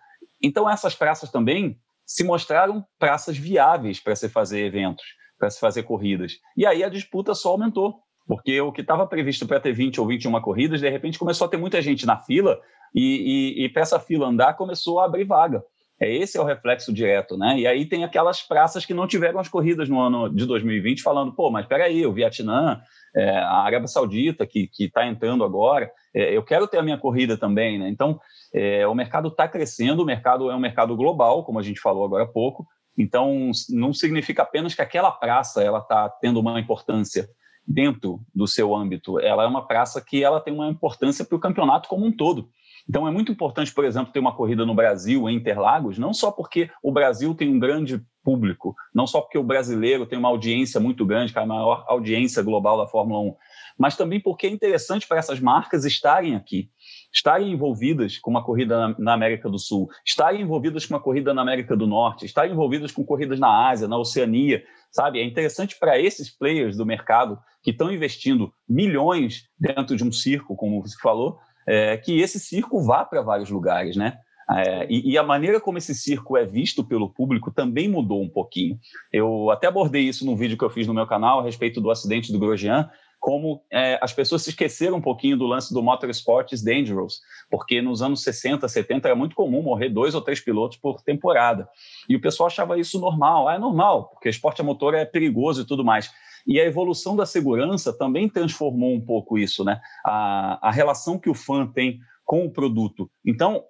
então, 0.46 0.68
essas 0.68 0.94
praças 0.94 1.30
também 1.30 1.78
se 2.04 2.22
mostraram 2.22 2.84
praças 2.98 3.36
viáveis 3.36 3.98
para 4.00 4.14
se 4.14 4.28
fazer 4.28 4.64
eventos, 4.64 5.04
para 5.38 5.50
se 5.50 5.58
fazer 5.58 5.82
corridas. 5.82 6.34
E 6.56 6.64
aí 6.64 6.84
a 6.84 6.88
disputa 6.88 7.34
só 7.34 7.50
aumentou, 7.50 7.96
porque 8.26 8.60
o 8.60 8.72
que 8.72 8.80
estava 8.80 9.06
previsto 9.06 9.46
para 9.46 9.60
ter 9.60 9.72
20 9.72 10.00
ou 10.00 10.06
21 10.06 10.40
corridas, 10.40 10.80
de 10.80 10.88
repente 10.88 11.18
começou 11.18 11.46
a 11.46 11.50
ter 11.50 11.56
muita 11.56 11.82
gente 11.82 12.06
na 12.06 12.16
fila 12.16 12.58
e, 12.94 13.54
e, 13.58 13.64
e 13.64 13.68
para 13.68 13.82
essa 13.82 13.98
fila 13.98 14.28
andar 14.28 14.54
começou 14.54 15.00
a 15.00 15.04
abrir 15.04 15.24
vaga. 15.24 15.62
É 16.00 16.14
esse 16.14 16.36
é 16.36 16.40
o 16.40 16.44
reflexo 16.44 16.92
direto, 16.92 17.36
né? 17.36 17.58
E 17.58 17.66
aí 17.66 17.86
tem 17.86 18.04
aquelas 18.04 18.42
praças 18.42 18.84
que 18.84 18.92
não 18.92 19.06
tiveram 19.06 19.40
as 19.40 19.48
corridas 19.48 19.88
no 19.88 19.98
ano 19.98 20.28
de 20.28 20.44
2020, 20.44 21.02
falando, 21.02 21.32
pô, 21.32 21.50
mas 21.50 21.64
espera 21.64 21.84
aí, 21.84 22.04
o 22.06 22.12
Vietnã, 22.12 22.80
é, 23.14 23.38
a 23.38 23.60
Arábia 23.60 23.88
Saudita 23.88 24.46
que 24.46 24.68
está 24.78 25.06
entrando 25.06 25.42
agora, 25.42 25.90
é, 26.14 26.36
eu 26.36 26.42
quero 26.42 26.66
ter 26.66 26.78
a 26.78 26.82
minha 26.82 26.98
corrida 26.98 27.36
também, 27.36 27.78
né? 27.78 27.88
Então 27.88 28.20
é, 28.52 28.86
o 28.86 28.94
mercado 28.94 29.28
está 29.28 29.48
crescendo, 29.48 30.02
o 30.02 30.06
mercado 30.06 30.50
é 30.50 30.54
um 30.54 30.60
mercado 30.60 30.94
global, 30.96 31.44
como 31.44 31.58
a 31.58 31.62
gente 31.62 31.80
falou 31.80 32.04
agora 32.04 32.24
há 32.24 32.28
pouco. 32.28 32.66
Então, 32.96 33.50
não 33.68 33.92
significa 33.92 34.42
apenas 34.42 34.74
que 34.74 34.80
aquela 34.80 35.10
praça 35.10 35.62
ela 35.62 35.80
está 35.80 36.08
tendo 36.08 36.40
uma 36.40 36.58
importância 36.58 37.28
dentro 37.66 38.20
do 38.34 38.46
seu 38.46 38.74
âmbito. 38.74 39.20
Ela 39.20 39.44
é 39.44 39.46
uma 39.46 39.66
praça 39.66 40.00
que 40.00 40.24
ela 40.24 40.40
tem 40.40 40.54
uma 40.54 40.68
importância 40.68 41.24
para 41.24 41.36
o 41.36 41.40
campeonato 41.40 41.88
como 41.88 42.06
um 42.06 42.12
todo. 42.16 42.48
Então, 42.88 43.06
é 43.06 43.10
muito 43.10 43.32
importante, 43.32 43.72
por 43.72 43.84
exemplo, 43.84 44.12
ter 44.12 44.20
uma 44.20 44.34
corrida 44.34 44.64
no 44.64 44.74
Brasil, 44.74 45.28
em 45.28 45.36
Interlagos, 45.36 45.98
não 45.98 46.14
só 46.14 46.30
porque 46.30 46.70
o 46.82 46.92
Brasil 46.92 47.34
tem 47.34 47.48
um 47.48 47.58
grande 47.58 48.00
público, 48.22 48.74
não 48.94 49.06
só 49.06 49.20
porque 49.20 49.38
o 49.38 49.42
brasileiro 49.42 50.06
tem 50.06 50.18
uma 50.18 50.28
audiência 50.28 50.80
muito 50.80 51.04
grande, 51.04 51.32
que 51.32 51.38
é 51.38 51.42
a 51.42 51.46
maior 51.46 51.84
audiência 51.88 52.42
global 52.42 52.76
da 52.78 52.86
Fórmula 52.86 53.20
1, 53.20 53.34
mas 53.78 53.96
também 53.96 54.20
porque 54.20 54.46
é 54.46 54.50
interessante 54.50 55.06
para 55.06 55.18
essas 55.18 55.40
marcas 55.40 55.84
estarem 55.84 56.34
aqui 56.34 56.70
estarem 57.16 57.50
envolvidas 57.50 58.18
com 58.18 58.30
uma 58.30 58.44
corrida 58.44 58.94
na, 58.98 59.14
América 59.14 59.48
do 59.48 59.58
Sul, 59.58 59.88
estarem 60.04 60.42
envolvidas 60.42 60.84
com 60.84 60.92
uma 60.92 61.00
corrida 61.00 61.32
na 61.32 61.40
América 61.40 61.74
do 61.74 61.86
Norte, 61.86 62.26
estarem 62.26 62.52
envolvidas 62.52 62.92
com 62.92 63.02
corridas 63.02 63.40
na 63.40 63.68
Ásia, 63.70 63.88
na 63.88 63.96
Oceania, 63.96 64.62
sabe? 64.90 65.18
É 65.18 65.24
interessante 65.24 65.78
para 65.78 65.98
esses 65.98 66.28
players 66.28 66.76
do 66.76 66.84
mercado 66.84 67.38
que 67.62 67.70
estão 67.70 67.90
investindo 67.90 68.52
milhões 68.68 69.48
dentro 69.58 69.96
de 69.96 70.04
um 70.04 70.12
circo, 70.12 70.54
como 70.54 70.82
você 70.82 70.96
falou, 71.00 71.38
é, 71.66 71.96
que 71.96 72.20
esse 72.20 72.38
circo 72.38 72.80
vá 72.82 73.04
para 73.04 73.22
vários 73.22 73.50
lugares, 73.50 73.96
né? 73.96 74.18
É, 74.48 74.86
e, 74.88 75.10
e, 75.10 75.18
a 75.18 75.24
maneira 75.24 75.60
como 75.60 75.76
esse 75.76 75.92
circo 75.92 76.36
é 76.36 76.44
visto 76.44 76.84
pelo 76.84 77.10
público 77.10 77.50
também 77.50 77.88
mudou 77.88 78.22
um 78.22 78.28
pouquinho. 78.28 78.78
Eu 79.12 79.50
até 79.50 79.66
abordei 79.66 80.02
isso 80.02 80.24
num 80.24 80.36
vídeo 80.36 80.56
que 80.56 80.64
eu 80.64 80.70
fiz 80.70 80.86
no 80.86 80.94
meu 80.94 81.06
canal 81.06 81.40
a 81.40 81.42
respeito 81.42 81.80
do 81.80 81.90
acidente 81.90 82.30
do 82.30 82.38
Grosjean, 82.38 82.88
como 83.18 83.60
é, 83.72 83.98
as 84.00 84.12
pessoas 84.12 84.42
se 84.42 84.50
esqueceram 84.50 84.98
um 84.98 85.00
pouquinho 85.00 85.36
do 85.36 85.46
lance 85.46 85.74
do 85.74 85.82
Motorsport 85.82 86.52
is 86.52 86.62
Dangerous, 86.62 87.20
porque 87.50 87.82
nos 87.82 88.00
anos 88.00 88.22
60, 88.22 88.68
70 88.68 89.08
era 89.08 89.16
muito 89.16 89.34
comum 89.34 89.62
morrer 89.62 89.88
dois 89.88 90.14
ou 90.14 90.20
três 90.20 90.38
pilotos 90.38 90.76
por 90.76 91.02
temporada. 91.02 91.68
E 92.08 92.14
o 92.14 92.20
pessoal 92.20 92.46
achava 92.46 92.78
isso 92.78 93.00
normal. 93.00 93.48
Ah, 93.48 93.54
é 93.54 93.58
normal, 93.58 94.10
porque 94.10 94.28
esporte 94.28 94.60
a 94.60 94.64
motor 94.64 94.94
é 94.94 95.04
perigoso 95.04 95.62
e 95.62 95.66
tudo 95.66 95.84
mais. 95.84 96.08
E 96.46 96.60
a 96.60 96.64
evolução 96.64 97.16
da 97.16 97.26
segurança 97.26 97.92
também 97.92 98.28
transformou 98.28 98.94
um 98.94 99.00
pouco 99.00 99.38
isso, 99.38 99.64
né? 99.64 99.80
A, 100.04 100.68
a 100.68 100.70
relação 100.70 101.18
que 101.18 101.28
o 101.28 101.34
fã 101.34 101.66
tem 101.66 101.98
com 102.24 102.44
o 102.44 102.50
produto. 102.50 103.10
Então, 103.24 103.64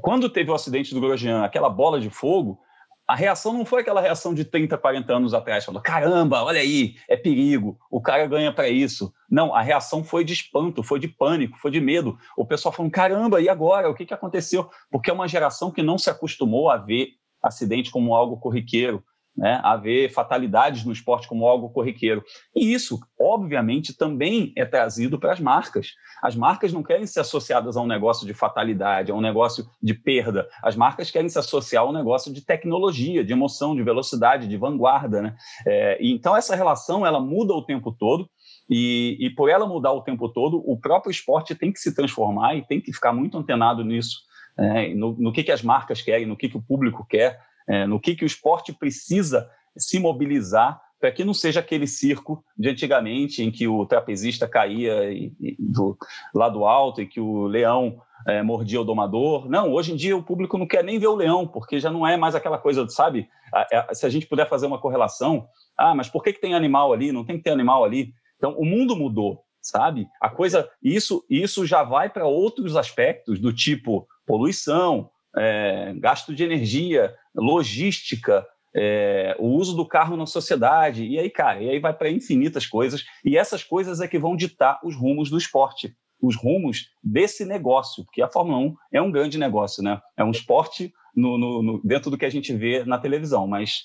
quando 0.00 0.28
teve 0.28 0.50
o 0.50 0.54
acidente 0.54 0.94
do 0.94 1.00
Grosjean, 1.00 1.44
aquela 1.44 1.68
bola 1.68 2.00
de 2.00 2.10
fogo, 2.10 2.60
a 3.06 3.14
reação 3.14 3.52
não 3.52 3.66
foi 3.66 3.82
aquela 3.82 4.00
reação 4.00 4.32
de 4.32 4.44
30, 4.44 4.78
40 4.78 5.12
anos 5.12 5.34
atrás, 5.34 5.64
falando: 5.64 5.82
caramba, 5.82 6.42
olha 6.42 6.60
aí, 6.60 6.96
é 7.08 7.16
perigo, 7.16 7.78
o 7.90 8.00
cara 8.00 8.26
ganha 8.26 8.52
para 8.52 8.68
isso. 8.68 9.12
Não, 9.30 9.54
a 9.54 9.60
reação 9.60 10.02
foi 10.02 10.24
de 10.24 10.32
espanto, 10.32 10.82
foi 10.82 10.98
de 10.98 11.08
pânico, 11.08 11.58
foi 11.58 11.70
de 11.70 11.80
medo. 11.80 12.18
O 12.36 12.46
pessoal 12.46 12.72
falando: 12.72 12.92
caramba, 12.92 13.40
e 13.40 13.48
agora? 13.48 13.90
O 13.90 13.94
que, 13.94 14.06
que 14.06 14.14
aconteceu? 14.14 14.68
Porque 14.90 15.10
é 15.10 15.12
uma 15.12 15.28
geração 15.28 15.70
que 15.70 15.82
não 15.82 15.98
se 15.98 16.08
acostumou 16.08 16.70
a 16.70 16.76
ver 16.76 17.08
acidente 17.42 17.90
como 17.90 18.14
algo 18.14 18.38
corriqueiro. 18.38 19.04
Né, 19.36 19.60
a 19.64 19.76
ver 19.76 20.12
fatalidades 20.12 20.84
no 20.84 20.92
esporte 20.92 21.26
como 21.26 21.46
algo 21.46 21.70
corriqueiro. 21.70 22.22
E 22.54 22.72
isso, 22.72 23.00
obviamente, 23.20 23.96
também 23.96 24.52
é 24.56 24.64
trazido 24.64 25.18
para 25.18 25.32
as 25.32 25.40
marcas. 25.40 25.88
As 26.22 26.36
marcas 26.36 26.72
não 26.72 26.82
querem 26.82 27.06
ser 27.06 27.20
associadas 27.20 27.76
a 27.76 27.80
um 27.80 27.86
negócio 27.86 28.26
de 28.26 28.32
fatalidade, 28.32 29.10
a 29.10 29.14
um 29.14 29.20
negócio 29.20 29.66
de 29.82 29.92
perda. 29.92 30.48
As 30.62 30.76
marcas 30.76 31.10
querem 31.10 31.28
se 31.28 31.38
associar 31.38 31.82
a 31.82 31.88
um 31.88 31.92
negócio 31.92 32.32
de 32.32 32.44
tecnologia, 32.44 33.24
de 33.24 33.32
emoção, 33.32 33.74
de 33.74 33.82
velocidade, 33.82 34.46
de 34.46 34.56
vanguarda. 34.56 35.20
Né? 35.20 35.36
É, 35.66 35.98
então, 36.00 36.36
essa 36.36 36.54
relação 36.54 37.04
ela 37.04 37.20
muda 37.20 37.52
o 37.52 37.64
tempo 37.64 37.92
todo. 37.92 38.28
E, 38.70 39.18
e 39.20 39.28
por 39.28 39.50
ela 39.50 39.66
mudar 39.66 39.92
o 39.92 40.00
tempo 40.00 40.26
todo, 40.28 40.62
o 40.64 40.78
próprio 40.80 41.10
esporte 41.10 41.54
tem 41.54 41.70
que 41.70 41.78
se 41.78 41.94
transformar 41.94 42.54
e 42.54 42.66
tem 42.66 42.80
que 42.80 42.94
ficar 42.94 43.12
muito 43.12 43.36
antenado 43.36 43.84
nisso, 43.84 44.20
né? 44.56 44.94
no, 44.94 45.14
no 45.18 45.32
que, 45.32 45.42
que 45.42 45.52
as 45.52 45.62
marcas 45.62 46.00
querem, 46.00 46.24
no 46.24 46.34
que, 46.34 46.48
que 46.48 46.56
o 46.56 46.62
público 46.62 47.04
quer 47.06 47.38
é, 47.68 47.86
no 47.86 48.00
que, 48.00 48.14
que 48.14 48.24
o 48.24 48.26
esporte 48.26 48.72
precisa 48.72 49.48
se 49.76 49.98
mobilizar 49.98 50.80
para 51.00 51.12
que 51.12 51.24
não 51.24 51.34
seja 51.34 51.60
aquele 51.60 51.86
circo 51.86 52.42
de 52.56 52.70
antigamente 52.70 53.42
em 53.42 53.50
que 53.50 53.68
o 53.68 53.84
trapezista 53.84 54.48
caía 54.48 55.12
e, 55.12 55.32
e, 55.38 55.56
do 55.58 55.98
lado 56.34 56.64
alto 56.64 57.02
e 57.02 57.06
que 57.06 57.20
o 57.20 57.46
leão 57.46 58.00
é, 58.26 58.42
mordia 58.42 58.80
o 58.80 58.84
domador. 58.84 59.48
Não, 59.48 59.70
hoje 59.70 59.92
em 59.92 59.96
dia 59.96 60.16
o 60.16 60.22
público 60.22 60.56
não 60.56 60.66
quer 60.66 60.82
nem 60.82 60.98
ver 60.98 61.08
o 61.08 61.14
leão, 61.14 61.46
porque 61.46 61.78
já 61.78 61.90
não 61.90 62.06
é 62.06 62.16
mais 62.16 62.34
aquela 62.34 62.56
coisa, 62.56 62.88
sabe? 62.88 63.28
A, 63.52 63.90
a, 63.90 63.94
se 63.94 64.06
a 64.06 64.08
gente 64.08 64.26
puder 64.26 64.48
fazer 64.48 64.66
uma 64.66 64.80
correlação, 64.80 65.46
ah, 65.76 65.94
mas 65.94 66.08
por 66.08 66.22
que, 66.22 66.32
que 66.32 66.40
tem 66.40 66.54
animal 66.54 66.92
ali? 66.92 67.12
Não 67.12 67.24
tem 67.24 67.36
que 67.36 67.44
ter 67.44 67.50
animal 67.50 67.84
ali. 67.84 68.14
Então, 68.38 68.56
o 68.58 68.64
mundo 68.64 68.96
mudou, 68.96 69.42
sabe? 69.60 70.08
A 70.20 70.30
coisa, 70.30 70.70
isso, 70.82 71.24
isso 71.28 71.66
já 71.66 71.82
vai 71.82 72.08
para 72.08 72.26
outros 72.26 72.76
aspectos 72.76 73.38
do 73.38 73.52
tipo 73.52 74.06
poluição, 74.26 75.10
é, 75.36 75.94
gasto 75.96 76.34
de 76.34 76.44
energia, 76.44 77.14
logística, 77.34 78.46
é, 78.74 79.36
o 79.38 79.46
uso 79.48 79.76
do 79.76 79.86
carro 79.86 80.16
na 80.16 80.26
sociedade, 80.26 81.04
e 81.04 81.18
aí, 81.18 81.30
cara, 81.30 81.62
e 81.62 81.70
aí 81.70 81.78
vai 81.78 81.92
para 81.92 82.10
infinitas 82.10 82.66
coisas, 82.66 83.04
e 83.24 83.36
essas 83.36 83.62
coisas 83.62 84.00
é 84.00 84.08
que 84.08 84.18
vão 84.18 84.36
ditar 84.36 84.80
os 84.82 84.96
rumos 84.96 85.30
do 85.30 85.38
esporte, 85.38 85.94
os 86.20 86.36
rumos 86.36 86.90
desse 87.02 87.44
negócio, 87.44 88.04
porque 88.04 88.22
a 88.22 88.28
Fórmula 88.28 88.58
1 88.58 88.76
é 88.92 89.02
um 89.02 89.10
grande 89.10 89.38
negócio, 89.38 89.82
né? 89.82 90.00
É 90.16 90.24
um 90.24 90.30
esporte 90.30 90.92
no, 91.14 91.38
no, 91.38 91.62
no, 91.62 91.80
dentro 91.84 92.10
do 92.10 92.18
que 92.18 92.24
a 92.24 92.30
gente 92.30 92.52
vê 92.54 92.84
na 92.84 92.98
televisão, 92.98 93.46
mas 93.46 93.84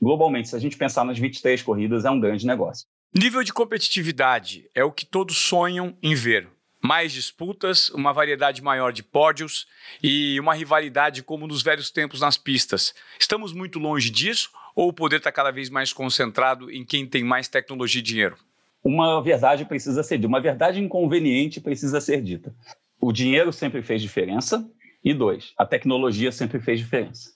globalmente, 0.00 0.48
se 0.48 0.56
a 0.56 0.60
gente 0.60 0.76
pensar 0.76 1.04
nas 1.04 1.18
23 1.18 1.60
corridas, 1.62 2.04
é 2.04 2.10
um 2.10 2.20
grande 2.20 2.46
negócio. 2.46 2.86
Nível 3.16 3.42
de 3.42 3.52
competitividade 3.52 4.68
é 4.74 4.84
o 4.84 4.92
que 4.92 5.06
todos 5.06 5.36
sonham 5.36 5.96
em 6.02 6.14
ver 6.14 6.48
mais 6.88 7.12
disputas, 7.12 7.90
uma 7.90 8.14
variedade 8.14 8.62
maior 8.62 8.94
de 8.94 9.02
pódios 9.02 9.66
e 10.02 10.40
uma 10.40 10.54
rivalidade 10.54 11.22
como 11.22 11.46
nos 11.46 11.62
velhos 11.62 11.90
tempos 11.90 12.22
nas 12.22 12.38
pistas. 12.38 12.94
Estamos 13.20 13.52
muito 13.52 13.78
longe 13.78 14.08
disso 14.08 14.50
ou 14.74 14.88
o 14.88 14.92
poder 14.92 15.16
está 15.16 15.30
cada 15.30 15.50
vez 15.50 15.68
mais 15.68 15.92
concentrado 15.92 16.70
em 16.70 16.82
quem 16.86 17.06
tem 17.06 17.22
mais 17.22 17.46
tecnologia 17.46 18.00
e 18.00 18.02
dinheiro? 18.02 18.38
Uma 18.82 19.20
verdade 19.20 19.66
precisa 19.66 20.02
ser 20.02 20.16
dita, 20.16 20.28
uma 20.28 20.40
verdade 20.40 20.80
inconveniente 20.80 21.60
precisa 21.60 22.00
ser 22.00 22.22
dita. 22.22 22.54
O 22.98 23.12
dinheiro 23.12 23.52
sempre 23.52 23.82
fez 23.82 24.00
diferença 24.00 24.66
e 25.04 25.12
dois, 25.12 25.52
a 25.58 25.66
tecnologia 25.66 26.32
sempre 26.32 26.58
fez 26.58 26.80
diferença. 26.80 27.32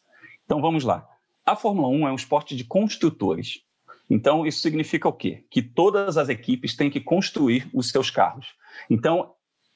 Então 0.47 0.63
vamos 0.63 0.83
lá. 0.83 1.07
A 1.45 1.55
Fórmula 1.55 1.89
1 1.89 2.09
é 2.09 2.13
um 2.13 2.17
esporte 2.17 2.57
de 2.57 2.65
construtores. 2.65 3.61
Então, 4.09 4.47
isso 4.47 4.61
significa 4.61 5.09
o 5.09 5.13
quê? 5.13 5.45
Que 5.51 5.61
todas 5.61 6.17
as 6.17 6.29
equipes 6.29 6.75
têm 6.75 6.91
que 6.91 7.01
construir 7.01 7.69
os 7.73 7.91
seus 7.91 8.11
carros. 8.11 8.47
Então, 8.91 9.35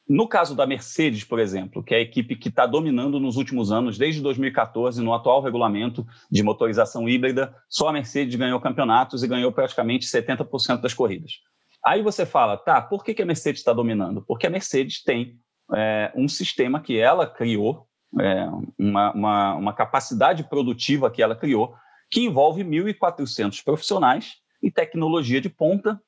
no 0.08 0.28
caso 0.28 0.54
da 0.54 0.66
Mercedes, 0.66 1.24
por 1.24 1.40
exemplo, 1.40 1.82
que 1.82 1.92
é 1.92 1.98
a 1.98 2.00
equipe 2.00 2.36
que 2.36 2.48
está 2.48 2.64
dominando 2.64 3.18
nos 3.18 3.36
últimos 3.36 3.72
anos, 3.72 3.98
desde 3.98 4.20
2014, 4.20 5.02
no 5.02 5.12
atual 5.12 5.42
regulamento 5.42 6.06
de 6.30 6.44
motorização 6.44 7.08
híbrida, 7.08 7.54
só 7.68 7.88
a 7.88 7.92
Mercedes 7.92 8.36
ganhou 8.36 8.60
campeonatos 8.60 9.24
e 9.24 9.28
ganhou 9.28 9.50
praticamente 9.50 10.06
70% 10.06 10.80
das 10.80 10.94
corridas. 10.94 11.40
Aí 11.84 12.02
você 12.02 12.24
fala, 12.24 12.56
tá, 12.56 12.80
por 12.80 13.02
que, 13.02 13.14
que 13.14 13.22
a 13.22 13.26
Mercedes 13.26 13.60
está 13.60 13.72
dominando? 13.72 14.22
Porque 14.22 14.46
a 14.46 14.50
Mercedes 14.50 15.02
tem 15.02 15.40
é, 15.74 16.12
um 16.14 16.28
sistema 16.28 16.80
que 16.80 16.96
ela 16.96 17.26
criou, 17.26 17.88
é, 18.20 18.48
uma, 18.78 19.12
uma, 19.12 19.54
uma 19.54 19.72
capacidade 19.72 20.44
produtiva 20.44 21.10
que 21.10 21.20
ela 21.20 21.34
criou, 21.34 21.74
que 22.08 22.20
envolve 22.20 22.62
1.400 22.62 23.64
profissionais 23.64 24.34
e 24.62 24.70
tecnologia 24.70 25.40
de 25.40 25.48
ponta 25.48 26.00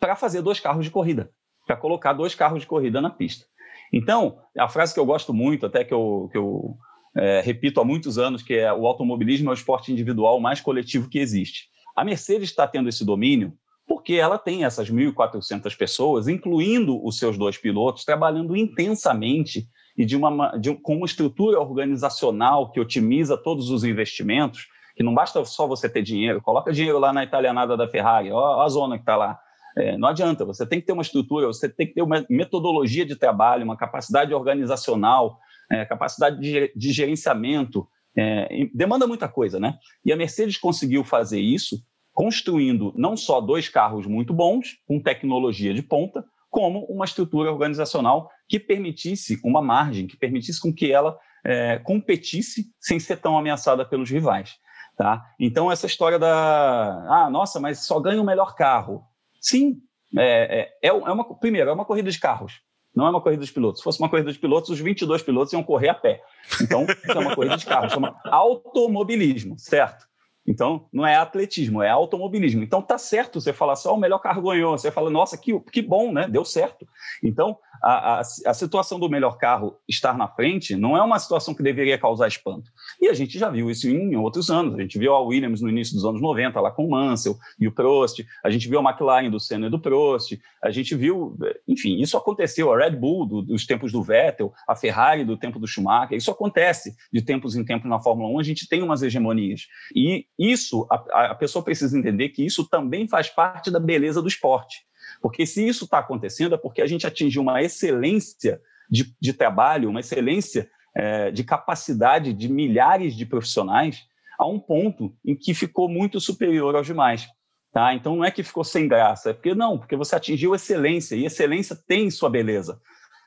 para 0.00 0.16
fazer 0.16 0.40
dois 0.40 0.58
carros 0.58 0.86
de 0.86 0.90
corrida 0.90 1.30
para 1.72 1.76
colocar 1.80 2.12
dois 2.12 2.34
carros 2.34 2.60
de 2.60 2.66
corrida 2.66 3.00
na 3.00 3.08
pista. 3.08 3.46
Então, 3.90 4.38
a 4.58 4.68
frase 4.68 4.92
que 4.92 5.00
eu 5.00 5.06
gosto 5.06 5.32
muito, 5.32 5.64
até 5.64 5.82
que 5.82 5.92
eu, 5.92 6.28
que 6.30 6.36
eu 6.36 6.76
é, 7.16 7.40
repito 7.40 7.80
há 7.80 7.84
muitos 7.84 8.18
anos, 8.18 8.42
que 8.42 8.54
é 8.54 8.72
o 8.72 8.86
automobilismo 8.86 9.48
é 9.48 9.52
o 9.52 9.54
esporte 9.54 9.90
individual 9.90 10.38
mais 10.38 10.60
coletivo 10.60 11.08
que 11.08 11.18
existe. 11.18 11.68
A 11.96 12.04
Mercedes 12.04 12.50
está 12.50 12.66
tendo 12.66 12.88
esse 12.88 13.04
domínio 13.04 13.54
porque 13.86 14.14
ela 14.14 14.38
tem 14.38 14.64
essas 14.64 14.90
1.400 14.90 15.76
pessoas, 15.76 16.28
incluindo 16.28 17.04
os 17.04 17.18
seus 17.18 17.36
dois 17.36 17.58
pilotos, 17.58 18.04
trabalhando 18.04 18.56
intensamente 18.56 19.66
e 19.96 20.04
de 20.04 20.16
uma, 20.16 20.56
de, 20.56 20.74
com 20.76 20.96
uma 20.96 21.06
estrutura 21.06 21.58
organizacional 21.60 22.70
que 22.70 22.80
otimiza 22.80 23.36
todos 23.36 23.70
os 23.70 23.82
investimentos, 23.82 24.66
que 24.94 25.02
não 25.02 25.12
basta 25.12 25.44
só 25.44 25.66
você 25.66 25.88
ter 25.88 26.02
dinheiro, 26.02 26.40
coloca 26.40 26.72
dinheiro 26.72 26.98
lá 26.98 27.12
na 27.12 27.24
italianada 27.24 27.76
da 27.76 27.88
Ferrari, 27.88 28.30
ó, 28.30 28.62
a 28.62 28.68
zona 28.68 28.96
que 28.96 29.02
está 29.02 29.16
lá, 29.16 29.38
é, 29.76 29.96
não 29.96 30.08
adianta, 30.08 30.44
você 30.44 30.66
tem 30.66 30.80
que 30.80 30.86
ter 30.86 30.92
uma 30.92 31.02
estrutura, 31.02 31.46
você 31.46 31.68
tem 31.68 31.86
que 31.86 31.94
ter 31.94 32.02
uma 32.02 32.24
metodologia 32.28 33.04
de 33.04 33.16
trabalho, 33.16 33.64
uma 33.64 33.76
capacidade 33.76 34.34
organizacional, 34.34 35.38
é, 35.70 35.84
capacidade 35.84 36.40
de, 36.40 36.72
de 36.74 36.92
gerenciamento. 36.92 37.86
É, 38.16 38.66
demanda 38.74 39.06
muita 39.06 39.28
coisa, 39.28 39.58
né? 39.58 39.78
E 40.04 40.12
a 40.12 40.16
Mercedes 40.16 40.58
conseguiu 40.58 41.02
fazer 41.02 41.40
isso 41.40 41.82
construindo 42.12 42.92
não 42.96 43.16
só 43.16 43.40
dois 43.40 43.68
carros 43.68 44.06
muito 44.06 44.34
bons, 44.34 44.76
com 44.86 45.00
tecnologia 45.00 45.72
de 45.72 45.82
ponta, 45.82 46.24
como 46.50 46.84
uma 46.84 47.06
estrutura 47.06 47.50
organizacional 47.50 48.28
que 48.46 48.60
permitisse 48.60 49.40
uma 49.42 49.62
margem, 49.62 50.06
que 50.06 50.18
permitisse 50.18 50.60
com 50.60 50.72
que 50.72 50.92
ela 50.92 51.18
é, 51.44 51.78
competisse 51.78 52.66
sem 52.78 53.00
ser 53.00 53.16
tão 53.16 53.38
ameaçada 53.38 53.84
pelos 53.86 54.10
rivais. 54.10 54.56
Tá? 54.96 55.24
Então, 55.40 55.72
essa 55.72 55.86
história 55.86 56.18
da. 56.18 57.06
Ah, 57.08 57.30
nossa, 57.30 57.58
mas 57.58 57.86
só 57.86 57.98
ganha 57.98 58.20
o 58.20 58.26
melhor 58.26 58.54
carro. 58.54 59.02
Sim, 59.42 59.82
é, 60.16 60.70
é, 60.82 60.88
é, 60.88 60.88
é 60.88 60.92
uma, 60.92 61.38
primeiro, 61.38 61.68
é 61.68 61.72
uma 61.72 61.84
corrida 61.84 62.10
de 62.10 62.18
carros, 62.18 62.60
não 62.94 63.06
é 63.06 63.10
uma 63.10 63.20
corrida 63.20 63.44
de 63.44 63.52
pilotos. 63.52 63.80
Se 63.80 63.84
fosse 63.84 63.98
uma 63.98 64.08
corrida 64.08 64.32
de 64.32 64.38
pilotos, 64.38 64.70
os 64.70 64.78
22 64.78 65.22
pilotos 65.22 65.52
iam 65.52 65.62
correr 65.62 65.88
a 65.88 65.94
pé. 65.94 66.22
Então, 66.60 66.86
é 67.08 67.18
uma 67.18 67.34
corrida 67.34 67.56
de 67.56 67.66
carros, 67.66 67.92
chama 67.92 68.20
automobilismo, 68.24 69.58
certo? 69.58 70.06
Então, 70.46 70.88
não 70.92 71.06
é 71.06 71.16
atletismo, 71.16 71.82
é 71.82 71.88
automobilismo. 71.88 72.62
Então, 72.62 72.82
tá 72.82 72.98
certo 72.98 73.40
você 73.40 73.52
falar 73.52 73.76
só 73.76 73.94
o 73.94 73.98
melhor 73.98 74.18
carro 74.18 74.42
ganhou. 74.42 74.76
Você 74.76 74.90
fala, 74.90 75.08
nossa, 75.08 75.38
que, 75.38 75.58
que 75.72 75.80
bom, 75.80 76.12
né? 76.12 76.26
Deu 76.28 76.44
certo. 76.44 76.86
Então, 77.22 77.56
a, 77.82 78.18
a, 78.18 78.20
a, 78.20 78.54
situação 78.54 78.98
do 78.98 79.08
melhor 79.08 79.36
carro 79.36 79.76
estar 79.88 80.16
na 80.16 80.28
frente 80.28 80.76
não 80.76 80.96
é 80.96 81.02
uma 81.02 81.18
situação 81.18 81.54
que 81.54 81.62
deveria 81.62 81.98
causar 81.98 82.28
espanto. 82.28 82.70
E 83.00 83.08
a 83.08 83.12
gente 83.12 83.38
já 83.38 83.50
viu 83.50 83.70
isso 83.70 83.88
em 83.88 84.14
outros 84.16 84.50
anos. 84.50 84.74
A 84.74 84.82
gente 84.82 84.98
viu 84.98 85.12
a 85.12 85.20
Williams 85.20 85.60
no 85.60 85.68
início 85.68 85.94
dos 85.94 86.04
anos 86.04 86.20
90, 86.20 86.60
lá 86.60 86.70
com 86.70 86.86
o 86.86 86.90
Mansell 86.90 87.36
e 87.58 87.66
o 87.66 87.72
Prost. 87.72 88.24
A 88.44 88.50
gente 88.50 88.68
viu 88.68 88.78
a 88.78 88.82
McLaren 88.82 89.30
do 89.30 89.40
Senna 89.40 89.66
e 89.66 89.70
do 89.70 89.80
Prost. 89.80 90.38
A 90.62 90.70
gente 90.70 90.94
viu, 90.94 91.36
enfim, 91.66 92.00
isso 92.00 92.16
aconteceu. 92.16 92.72
A 92.72 92.78
Red 92.78 92.92
Bull 92.96 93.26
do, 93.26 93.42
dos 93.42 93.66
tempos 93.66 93.90
do 93.90 94.02
Vettel, 94.02 94.52
a 94.68 94.76
Ferrari 94.76 95.24
do 95.24 95.36
tempo 95.36 95.58
do 95.58 95.66
Schumacher. 95.66 96.16
Isso 96.16 96.30
acontece 96.30 96.94
de 97.12 97.20
tempos 97.20 97.56
em 97.56 97.64
tempos 97.64 97.90
na 97.90 98.00
Fórmula 98.00 98.28
1. 98.36 98.38
A 98.38 98.44
gente 98.44 98.68
tem 98.68 98.82
umas 98.82 99.02
hegemonias. 99.02 99.62
E 99.94 100.26
isso, 100.38 100.86
a, 100.90 101.30
a 101.32 101.34
pessoa 101.34 101.64
precisa 101.64 101.98
entender 101.98 102.28
que 102.28 102.44
isso 102.44 102.68
também 102.68 103.08
faz 103.08 103.28
parte 103.28 103.70
da 103.70 103.80
beleza 103.80 104.22
do 104.22 104.28
esporte. 104.28 104.84
Porque 105.20 105.46
se 105.46 105.66
isso 105.66 105.84
está 105.84 105.98
acontecendo, 105.98 106.54
é 106.54 106.58
porque 106.58 106.82
a 106.82 106.86
gente 106.86 107.06
atingiu 107.06 107.42
uma 107.42 107.62
excelência 107.62 108.60
de, 108.90 109.14
de 109.20 109.32
trabalho, 109.32 109.88
uma 109.88 110.00
excelência 110.00 110.68
é, 110.94 111.30
de 111.30 111.44
capacidade 111.44 112.32
de 112.32 112.48
milhares 112.48 113.16
de 113.16 113.24
profissionais 113.24 114.00
a 114.38 114.46
um 114.46 114.58
ponto 114.58 115.14
em 115.24 115.36
que 115.36 115.54
ficou 115.54 115.88
muito 115.88 116.20
superior 116.20 116.74
aos 116.74 116.86
demais. 116.86 117.26
Tá? 117.72 117.94
Então 117.94 118.16
não 118.16 118.24
é 118.24 118.30
que 118.30 118.42
ficou 118.42 118.64
sem 118.64 118.86
graça, 118.86 119.30
é 119.30 119.32
porque 119.32 119.54
não, 119.54 119.78
porque 119.78 119.96
você 119.96 120.14
atingiu 120.14 120.54
excelência 120.54 121.16
e 121.16 121.24
excelência 121.24 121.74
tem 121.74 122.10
sua 122.10 122.28
beleza. 122.28 122.78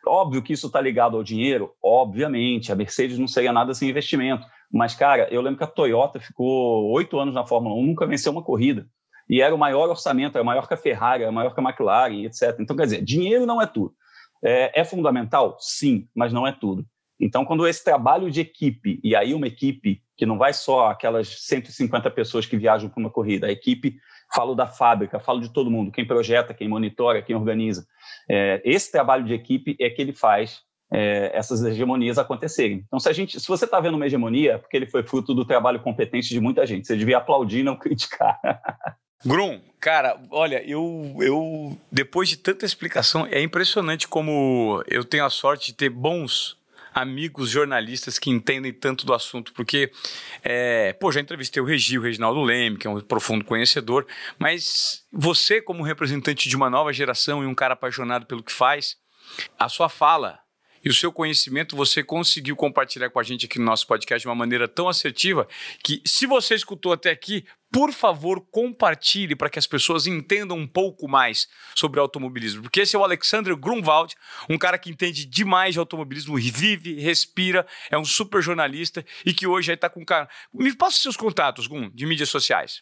Óbvio 0.08 0.44
que 0.44 0.54
isso 0.54 0.68
está 0.68 0.80
ligado 0.80 1.18
ao 1.18 1.24
dinheiro, 1.24 1.74
obviamente. 1.82 2.72
A 2.72 2.76
Mercedes 2.76 3.18
não 3.18 3.28
seria 3.28 3.52
nada 3.52 3.74
sem 3.74 3.90
investimento. 3.90 4.46
Mas, 4.72 4.94
cara, 4.94 5.28
eu 5.32 5.42
lembro 5.42 5.58
que 5.58 5.64
a 5.64 5.68
Toyota 5.68 6.20
ficou 6.20 6.92
oito 6.92 7.18
anos 7.18 7.34
na 7.34 7.44
Fórmula 7.44 7.76
1, 7.76 7.86
nunca 7.88 8.06
venceu 8.06 8.32
uma 8.32 8.44
corrida 8.44 8.88
e 9.30 9.42
era 9.42 9.54
o 9.54 9.58
maior 9.58 9.90
orçamento, 9.90 10.36
era 10.36 10.44
maior 10.44 10.68
que 10.68 10.74
a 10.74 10.78
Ferrari, 10.78 11.24
era 11.24 11.32
maior 11.32 11.54
que 11.54 11.60
a 11.60 11.64
McLaren, 11.64 12.24
etc. 12.26 12.56
Então, 12.60 12.76
quer 12.76 12.84
dizer, 12.84 13.04
dinheiro 13.04 13.46
não 13.46 13.62
é 13.62 13.66
tudo. 13.66 13.94
É, 14.44 14.82
é, 14.82 14.84
fundamental? 14.84 15.58
Sim, 15.60 16.08
mas 16.16 16.32
não 16.32 16.46
é 16.46 16.52
tudo. 16.52 16.86
Então, 17.20 17.46
quando 17.46 17.68
esse 17.68 17.84
trabalho 17.84 18.30
de 18.30 18.42
equipe, 18.42 19.00
e 19.04 19.16
aí 19.16 19.34
uma 19.34 19.48
equipe 19.48 20.02
que 20.18 20.26
não 20.26 20.38
vai 20.38 20.54
só 20.54 20.90
aquelas 20.90 21.46
150 21.46 22.10
pessoas 22.12 22.46
que 22.46 22.58
viajam 22.58 22.90
para 22.90 23.00
uma 23.00 23.10
corrida, 23.10 23.48
a 23.48 23.52
equipe, 23.52 23.98
falo 24.34 24.54
da 24.54 24.68
fábrica, 24.68 25.20
falo 25.20 25.40
de 25.40 25.52
todo 25.52 25.72
mundo, 25.72 25.92
quem 25.92 26.06
projeta, 26.06 26.54
quem 26.54 26.68
monitora, 26.68 27.22
quem 27.22 27.36
organiza. 27.36 27.86
É, 28.30 28.62
esse 28.64 28.92
trabalho 28.92 29.24
de 29.24 29.34
equipe 29.34 29.76
é 29.80 29.90
que 29.90 30.02
ele 30.02 30.14
faz 30.14 30.62
é, 30.92 31.32
essas 31.34 31.64
hegemonias 31.64 32.18
acontecerem. 32.18 32.84
Então, 32.86 33.00
se, 33.00 33.10
a 33.10 33.14
gente, 33.14 33.40
se 33.40 33.48
você 33.48 33.66
está 33.66 33.80
vendo 33.80 33.96
uma 33.96 34.06
hegemonia, 34.06 34.54
é 34.54 34.58
porque 34.58 34.78
ele 34.78 34.86
foi 34.86 35.04
fruto 35.04 35.34
do 35.34 35.46
trabalho 35.46 35.82
competente 35.82 36.30
de 36.30 36.40
muita 36.40 36.66
gente. 36.66 36.88
Você 36.88 36.96
devia 36.96 37.18
aplaudir, 37.18 37.64
não 37.64 37.76
criticar. 37.78 38.40
Grum, 39.26 39.60
cara, 39.80 40.22
olha, 40.30 40.64
eu, 40.70 41.16
eu 41.20 41.76
depois 41.92 42.30
de 42.30 42.38
tanta 42.38 42.64
explicação, 42.64 43.26
é 43.26 43.42
impressionante 43.42 44.08
como 44.08 44.84
eu 44.88 45.04
tenho 45.04 45.26
a 45.26 45.32
sorte 45.32 45.68
de 45.68 45.74
ter 45.74 45.90
bons 45.90 46.56
amigos 46.94 47.50
jornalistas 47.50 48.20
que 48.20 48.30
entendem 48.30 48.72
tanto 48.72 49.04
do 49.04 49.14
assunto, 49.14 49.52
porque, 49.54 49.92
é, 50.44 50.94
pô, 50.94 51.12
já 51.12 51.20
entrevistei 51.20 51.62
o 51.62 51.66
Regi, 51.66 51.98
o 51.98 52.02
Reginaldo 52.02 52.42
Leme, 52.42 52.78
que 52.78 52.86
é 52.86 52.90
um 52.90 53.02
profundo 53.02 53.44
conhecedor, 53.44 54.06
mas 54.38 55.04
você, 55.12 55.60
como 55.60 55.84
representante 55.84 56.48
de 56.48 56.56
uma 56.56 56.70
nova 56.70 56.94
geração 56.94 57.44
e 57.44 57.48
um 57.48 57.56
cara 57.56 57.74
apaixonado 57.74 58.28
pelo 58.28 58.44
que 58.44 58.54
faz, 58.54 58.96
a 59.58 59.68
sua 59.68 59.90
fala 59.90 60.40
e 60.86 60.90
o 60.90 60.94
seu 60.94 61.12
conhecimento 61.12 61.76
você 61.76 62.04
conseguiu 62.04 62.56
compartilhar 62.56 63.10
com 63.10 63.20
a 63.20 63.24
gente 63.24 63.48
aqui 63.48 63.58
no 63.58 63.66
nosso 63.66 63.88
podcast 63.88 64.22
de 64.22 64.28
uma 64.28 64.36
maneira 64.36 64.68
tão 64.68 64.88
assertiva 64.88 65.48
que, 65.84 66.00
se 66.06 66.28
você 66.28 66.54
escutou 66.54 66.94
até 66.94 67.10
aqui, 67.10 67.44
por 67.76 67.92
favor, 67.92 68.40
compartilhe 68.40 69.36
para 69.36 69.50
que 69.50 69.60
as 69.60 69.68
pessoas 69.68 70.08
entendam 70.08 70.58
um 70.58 70.66
pouco 70.66 71.10
mais 71.10 71.46
sobre 71.76 72.00
automobilismo. 72.00 72.62
Porque 72.62 72.80
esse 72.80 72.96
é 72.96 73.00
o 73.00 73.04
Alexander 73.04 73.54
Grunwald, 73.54 74.16
um 74.50 74.58
cara 74.58 74.78
que 74.78 74.90
entende 74.90 75.26
demais 75.26 75.74
de 75.74 75.80
automobilismo, 75.80 76.38
vive, 76.38 76.98
respira, 77.02 77.68
é 77.92 77.98
um 77.98 78.06
super 78.06 78.42
jornalista 78.42 79.06
e 79.26 79.34
que 79.34 79.46
hoje 79.46 79.74
está 79.74 79.90
com 79.90 80.06
cara. 80.06 80.30
Me 80.54 80.74
passa 80.74 81.02
seus 81.02 81.18
contatos, 81.18 81.68
Grum, 81.68 81.92
de 81.94 82.06
mídias 82.06 82.30
sociais. 82.30 82.82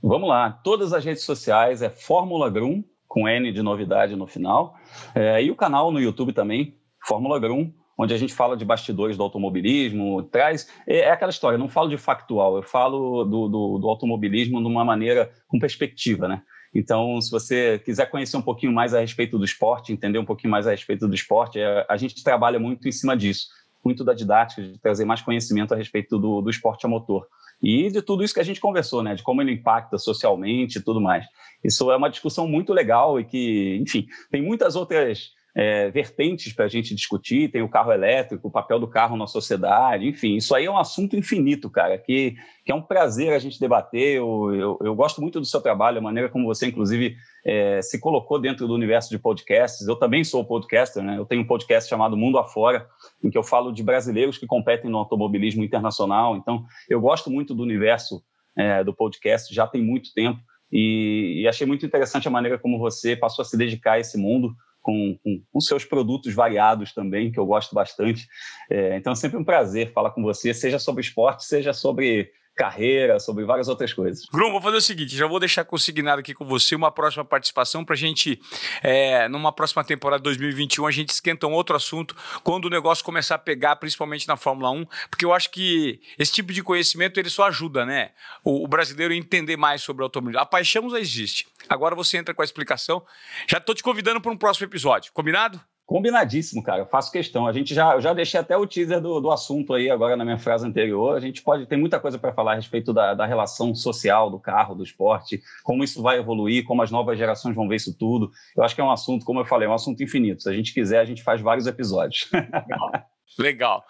Vamos 0.00 0.28
lá, 0.28 0.52
todas 0.52 0.92
as 0.92 1.04
redes 1.04 1.24
sociais 1.24 1.82
é 1.82 1.90
Fórmula 1.90 2.48
Grum, 2.48 2.84
com 3.08 3.28
N 3.28 3.50
de 3.50 3.60
novidade 3.60 4.14
no 4.14 4.28
final, 4.28 4.76
é, 5.16 5.42
e 5.42 5.50
o 5.50 5.56
canal 5.56 5.90
no 5.90 6.00
YouTube 6.00 6.32
também, 6.32 6.78
Fórmula 7.04 7.40
Grum, 7.40 7.74
onde 7.98 8.14
a 8.14 8.16
gente 8.16 8.32
fala 8.32 8.56
de 8.56 8.64
bastidores 8.64 9.16
do 9.16 9.24
automobilismo, 9.24 10.22
traz. 10.22 10.68
É, 10.86 11.00
é 11.00 11.10
aquela 11.10 11.30
história, 11.30 11.58
não 11.58 11.68
falo 11.68 11.88
de 11.88 11.98
factual, 11.98 12.56
eu 12.56 12.62
falo 12.62 13.24
do, 13.24 13.48
do, 13.48 13.78
do, 13.78 13.88
automobilismo 13.88 14.60
de 14.60 14.68
uma 14.68 14.84
maneira 14.84 15.30
com 15.48 15.58
perspectiva, 15.58 16.28
né? 16.28 16.42
Então, 16.72 17.20
se 17.20 17.30
você 17.30 17.80
quiser 17.84 18.08
conhecer 18.10 18.36
um 18.36 18.42
pouquinho 18.42 18.72
mais 18.72 18.94
a 18.94 19.00
respeito 19.00 19.38
do 19.38 19.44
esporte, 19.44 19.92
entender 19.92 20.18
um 20.18 20.24
pouquinho 20.24 20.50
mais 20.50 20.66
a 20.66 20.70
respeito 20.70 21.08
do 21.08 21.14
esporte, 21.14 21.58
é, 21.58 21.84
a 21.88 21.96
gente 21.96 22.22
trabalha 22.22 22.60
muito 22.60 22.86
em 22.86 22.92
cima 22.92 23.16
disso, 23.16 23.48
muito 23.84 24.04
da 24.04 24.14
didática, 24.14 24.62
de 24.62 24.78
trazer 24.78 25.04
mais 25.04 25.20
conhecimento 25.20 25.74
a 25.74 25.76
respeito 25.76 26.18
do, 26.18 26.40
do 26.40 26.50
esporte 26.50 26.86
a 26.86 26.88
motor. 26.88 27.26
E 27.60 27.90
de 27.90 28.00
tudo 28.02 28.22
isso 28.22 28.34
que 28.34 28.40
a 28.40 28.44
gente 28.44 28.60
conversou, 28.60 29.02
né? 29.02 29.16
De 29.16 29.22
como 29.22 29.42
ele 29.42 29.52
impacta 29.52 29.98
socialmente 29.98 30.78
e 30.78 30.82
tudo 30.82 31.00
mais. 31.00 31.26
Isso 31.64 31.90
é 31.90 31.96
uma 31.96 32.10
discussão 32.10 32.46
muito 32.46 32.72
legal 32.72 33.18
e 33.18 33.24
que, 33.24 33.76
enfim, 33.82 34.06
tem 34.30 34.40
muitas 34.40 34.76
outras 34.76 35.30
é, 35.58 35.90
vertentes 35.90 36.52
para 36.52 36.66
a 36.66 36.68
gente 36.68 36.94
discutir, 36.94 37.50
tem 37.50 37.62
o 37.62 37.68
carro 37.68 37.90
elétrico, 37.90 38.46
o 38.46 38.50
papel 38.50 38.78
do 38.78 38.86
carro 38.86 39.16
na 39.16 39.26
sociedade, 39.26 40.06
enfim, 40.06 40.36
isso 40.36 40.54
aí 40.54 40.66
é 40.66 40.70
um 40.70 40.78
assunto 40.78 41.16
infinito, 41.16 41.68
cara, 41.68 41.98
que, 41.98 42.36
que 42.64 42.70
é 42.70 42.74
um 42.74 42.80
prazer 42.80 43.32
a 43.32 43.40
gente 43.40 43.58
debater. 43.58 44.18
Eu, 44.18 44.54
eu, 44.54 44.78
eu 44.80 44.94
gosto 44.94 45.20
muito 45.20 45.40
do 45.40 45.44
seu 45.44 45.60
trabalho, 45.60 45.98
a 45.98 46.00
maneira 46.00 46.28
como 46.28 46.46
você, 46.46 46.68
inclusive, 46.68 47.16
é, 47.44 47.82
se 47.82 47.98
colocou 47.98 48.38
dentro 48.38 48.68
do 48.68 48.74
universo 48.74 49.10
de 49.10 49.18
podcasts. 49.18 49.84
Eu 49.88 49.96
também 49.96 50.22
sou 50.22 50.44
podcaster, 50.44 51.02
né? 51.02 51.18
Eu 51.18 51.26
tenho 51.26 51.42
um 51.42 51.46
podcast 51.46 51.90
chamado 51.90 52.16
Mundo 52.16 52.38
Afora, 52.38 52.86
em 53.20 53.28
que 53.28 53.36
eu 53.36 53.42
falo 53.42 53.72
de 53.72 53.82
brasileiros 53.82 54.38
que 54.38 54.46
competem 54.46 54.88
no 54.88 54.98
automobilismo 54.98 55.64
internacional. 55.64 56.36
Então, 56.36 56.64
eu 56.88 57.00
gosto 57.00 57.32
muito 57.32 57.52
do 57.52 57.64
universo 57.64 58.22
é, 58.56 58.84
do 58.84 58.94
podcast, 58.94 59.52
já 59.52 59.66
tem 59.66 59.82
muito 59.82 60.14
tempo. 60.14 60.38
E, 60.70 61.40
e, 61.42 61.48
achei 61.48 61.66
muito 61.66 61.84
interessante 61.84 62.28
a 62.28 62.30
maneira 62.30 62.58
como 62.58 62.78
você 62.78 63.16
passou 63.16 63.42
a 63.42 63.44
se 63.44 63.56
dedicar 63.56 63.92
a 63.92 63.98
esse 63.98 64.16
mundo 64.18 64.54
com, 64.82 65.18
com, 65.22 65.42
com, 65.52 65.60
seus 65.60 65.84
produtos 65.84 66.34
variados 66.34 66.92
também, 66.92 67.30
que 67.30 67.38
eu 67.38 67.46
gosto 67.46 67.74
bastante. 67.74 68.26
É, 68.70 68.96
então, 68.96 69.12
é 69.12 69.16
sempre 69.16 69.38
um 69.38 69.44
prazer 69.44 69.92
falar 69.92 70.10
com 70.10 70.22
você, 70.22 70.54
seja 70.54 70.78
sobre 70.78 71.02
esporte, 71.02 71.44
seja 71.44 71.72
sobre 71.72 72.30
carreira, 72.58 73.20
sobre 73.20 73.44
várias 73.44 73.68
outras 73.68 73.92
coisas. 73.92 74.26
Bruno, 74.32 74.50
vou 74.50 74.60
fazer 74.60 74.76
o 74.76 74.80
seguinte: 74.80 75.16
já 75.16 75.26
vou 75.26 75.38
deixar 75.38 75.64
consignado 75.64 76.20
aqui 76.20 76.34
com 76.34 76.44
você 76.44 76.74
uma 76.74 76.90
próxima 76.90 77.24
participação 77.24 77.84
para 77.84 77.94
a 77.94 77.96
gente, 77.96 78.40
é, 78.82 79.28
numa 79.28 79.52
próxima 79.52 79.84
temporada 79.84 80.22
2021, 80.24 80.84
a 80.84 80.90
gente 80.90 81.10
esquenta 81.10 81.46
um 81.46 81.52
outro 81.52 81.76
assunto 81.76 82.16
quando 82.42 82.64
o 82.64 82.70
negócio 82.70 83.04
começar 83.04 83.36
a 83.36 83.38
pegar, 83.38 83.76
principalmente 83.76 84.26
na 84.26 84.36
Fórmula 84.36 84.70
1, 84.70 84.84
porque 85.08 85.24
eu 85.24 85.32
acho 85.32 85.50
que 85.50 86.00
esse 86.18 86.32
tipo 86.32 86.52
de 86.52 86.62
conhecimento 86.62 87.20
ele 87.20 87.30
só 87.30 87.46
ajuda, 87.46 87.86
né? 87.86 88.10
O, 88.42 88.64
o 88.64 88.68
brasileiro 88.68 89.14
entender 89.14 89.56
mais 89.56 89.82
sobre 89.82 90.02
automobilismo. 90.02 90.42
A 90.42 90.46
paixão 90.46 90.90
já 90.90 90.98
existe. 90.98 91.46
Agora 91.68 91.94
você 91.94 92.16
entra 92.16 92.34
com 92.34 92.42
a 92.42 92.44
explicação. 92.44 93.02
Já 93.46 93.58
estou 93.58 93.74
te 93.74 93.82
convidando 93.82 94.20
para 94.20 94.32
um 94.32 94.36
próximo 94.36 94.66
episódio. 94.66 95.12
Combinado? 95.12 95.60
Combinadíssimo, 95.88 96.62
cara. 96.62 96.82
Eu 96.82 96.86
faço 96.86 97.10
questão. 97.10 97.46
A 97.46 97.52
gente 97.54 97.74
já, 97.74 97.94
eu 97.94 98.00
já 98.02 98.12
deixei 98.12 98.38
até 98.38 98.54
o 98.54 98.66
teaser 98.66 99.00
do, 99.00 99.22
do 99.22 99.30
assunto 99.30 99.72
aí 99.72 99.88
agora 99.88 100.18
na 100.18 100.24
minha 100.24 100.36
frase 100.36 100.66
anterior. 100.66 101.16
A 101.16 101.20
gente 101.20 101.42
pode 101.42 101.64
tem 101.64 101.78
muita 101.78 101.98
coisa 101.98 102.18
para 102.18 102.30
falar 102.30 102.52
a 102.52 102.56
respeito 102.56 102.92
da, 102.92 103.14
da 103.14 103.24
relação 103.24 103.74
social 103.74 104.30
do 104.30 104.38
carro, 104.38 104.74
do 104.74 104.82
esporte, 104.84 105.40
como 105.64 105.82
isso 105.82 106.02
vai 106.02 106.18
evoluir, 106.18 106.62
como 106.66 106.82
as 106.82 106.90
novas 106.90 107.16
gerações 107.16 107.56
vão 107.56 107.66
ver 107.66 107.76
isso 107.76 107.96
tudo. 107.98 108.30
Eu 108.54 108.62
acho 108.62 108.74
que 108.74 108.82
é 108.82 108.84
um 108.84 108.90
assunto, 108.90 109.24
como 109.24 109.40
eu 109.40 109.46
falei, 109.46 109.66
é 109.66 109.70
um 109.70 109.74
assunto 109.74 110.02
infinito. 110.02 110.42
Se 110.42 110.50
a 110.50 110.52
gente 110.52 110.74
quiser, 110.74 111.00
a 111.00 111.06
gente 111.06 111.22
faz 111.22 111.40
vários 111.40 111.66
episódios. 111.66 112.28
Legal. 112.34 112.90
Legal. 113.38 113.84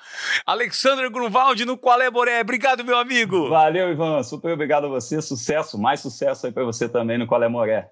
Alexandre 0.47 1.09
Grunwald 1.11 1.65
no 1.65 1.77
Qual 1.77 2.01
é 2.01 2.09
Boré. 2.09 2.41
Obrigado, 2.43 2.85
meu 2.85 2.97
amigo. 2.97 3.49
Valeu, 3.49 3.91
Ivan. 3.91 4.23
Super 4.23 4.53
obrigado 4.53 4.87
a 4.87 4.89
você. 4.89 5.21
Sucesso, 5.21 5.77
mais 5.77 5.99
sucesso 6.01 6.47
aí 6.47 6.53
para 6.53 6.65
você 6.65 6.89
também 6.89 7.19
no 7.19 7.27
Qual 7.27 7.43
é 7.43 7.49
Moré. 7.49 7.89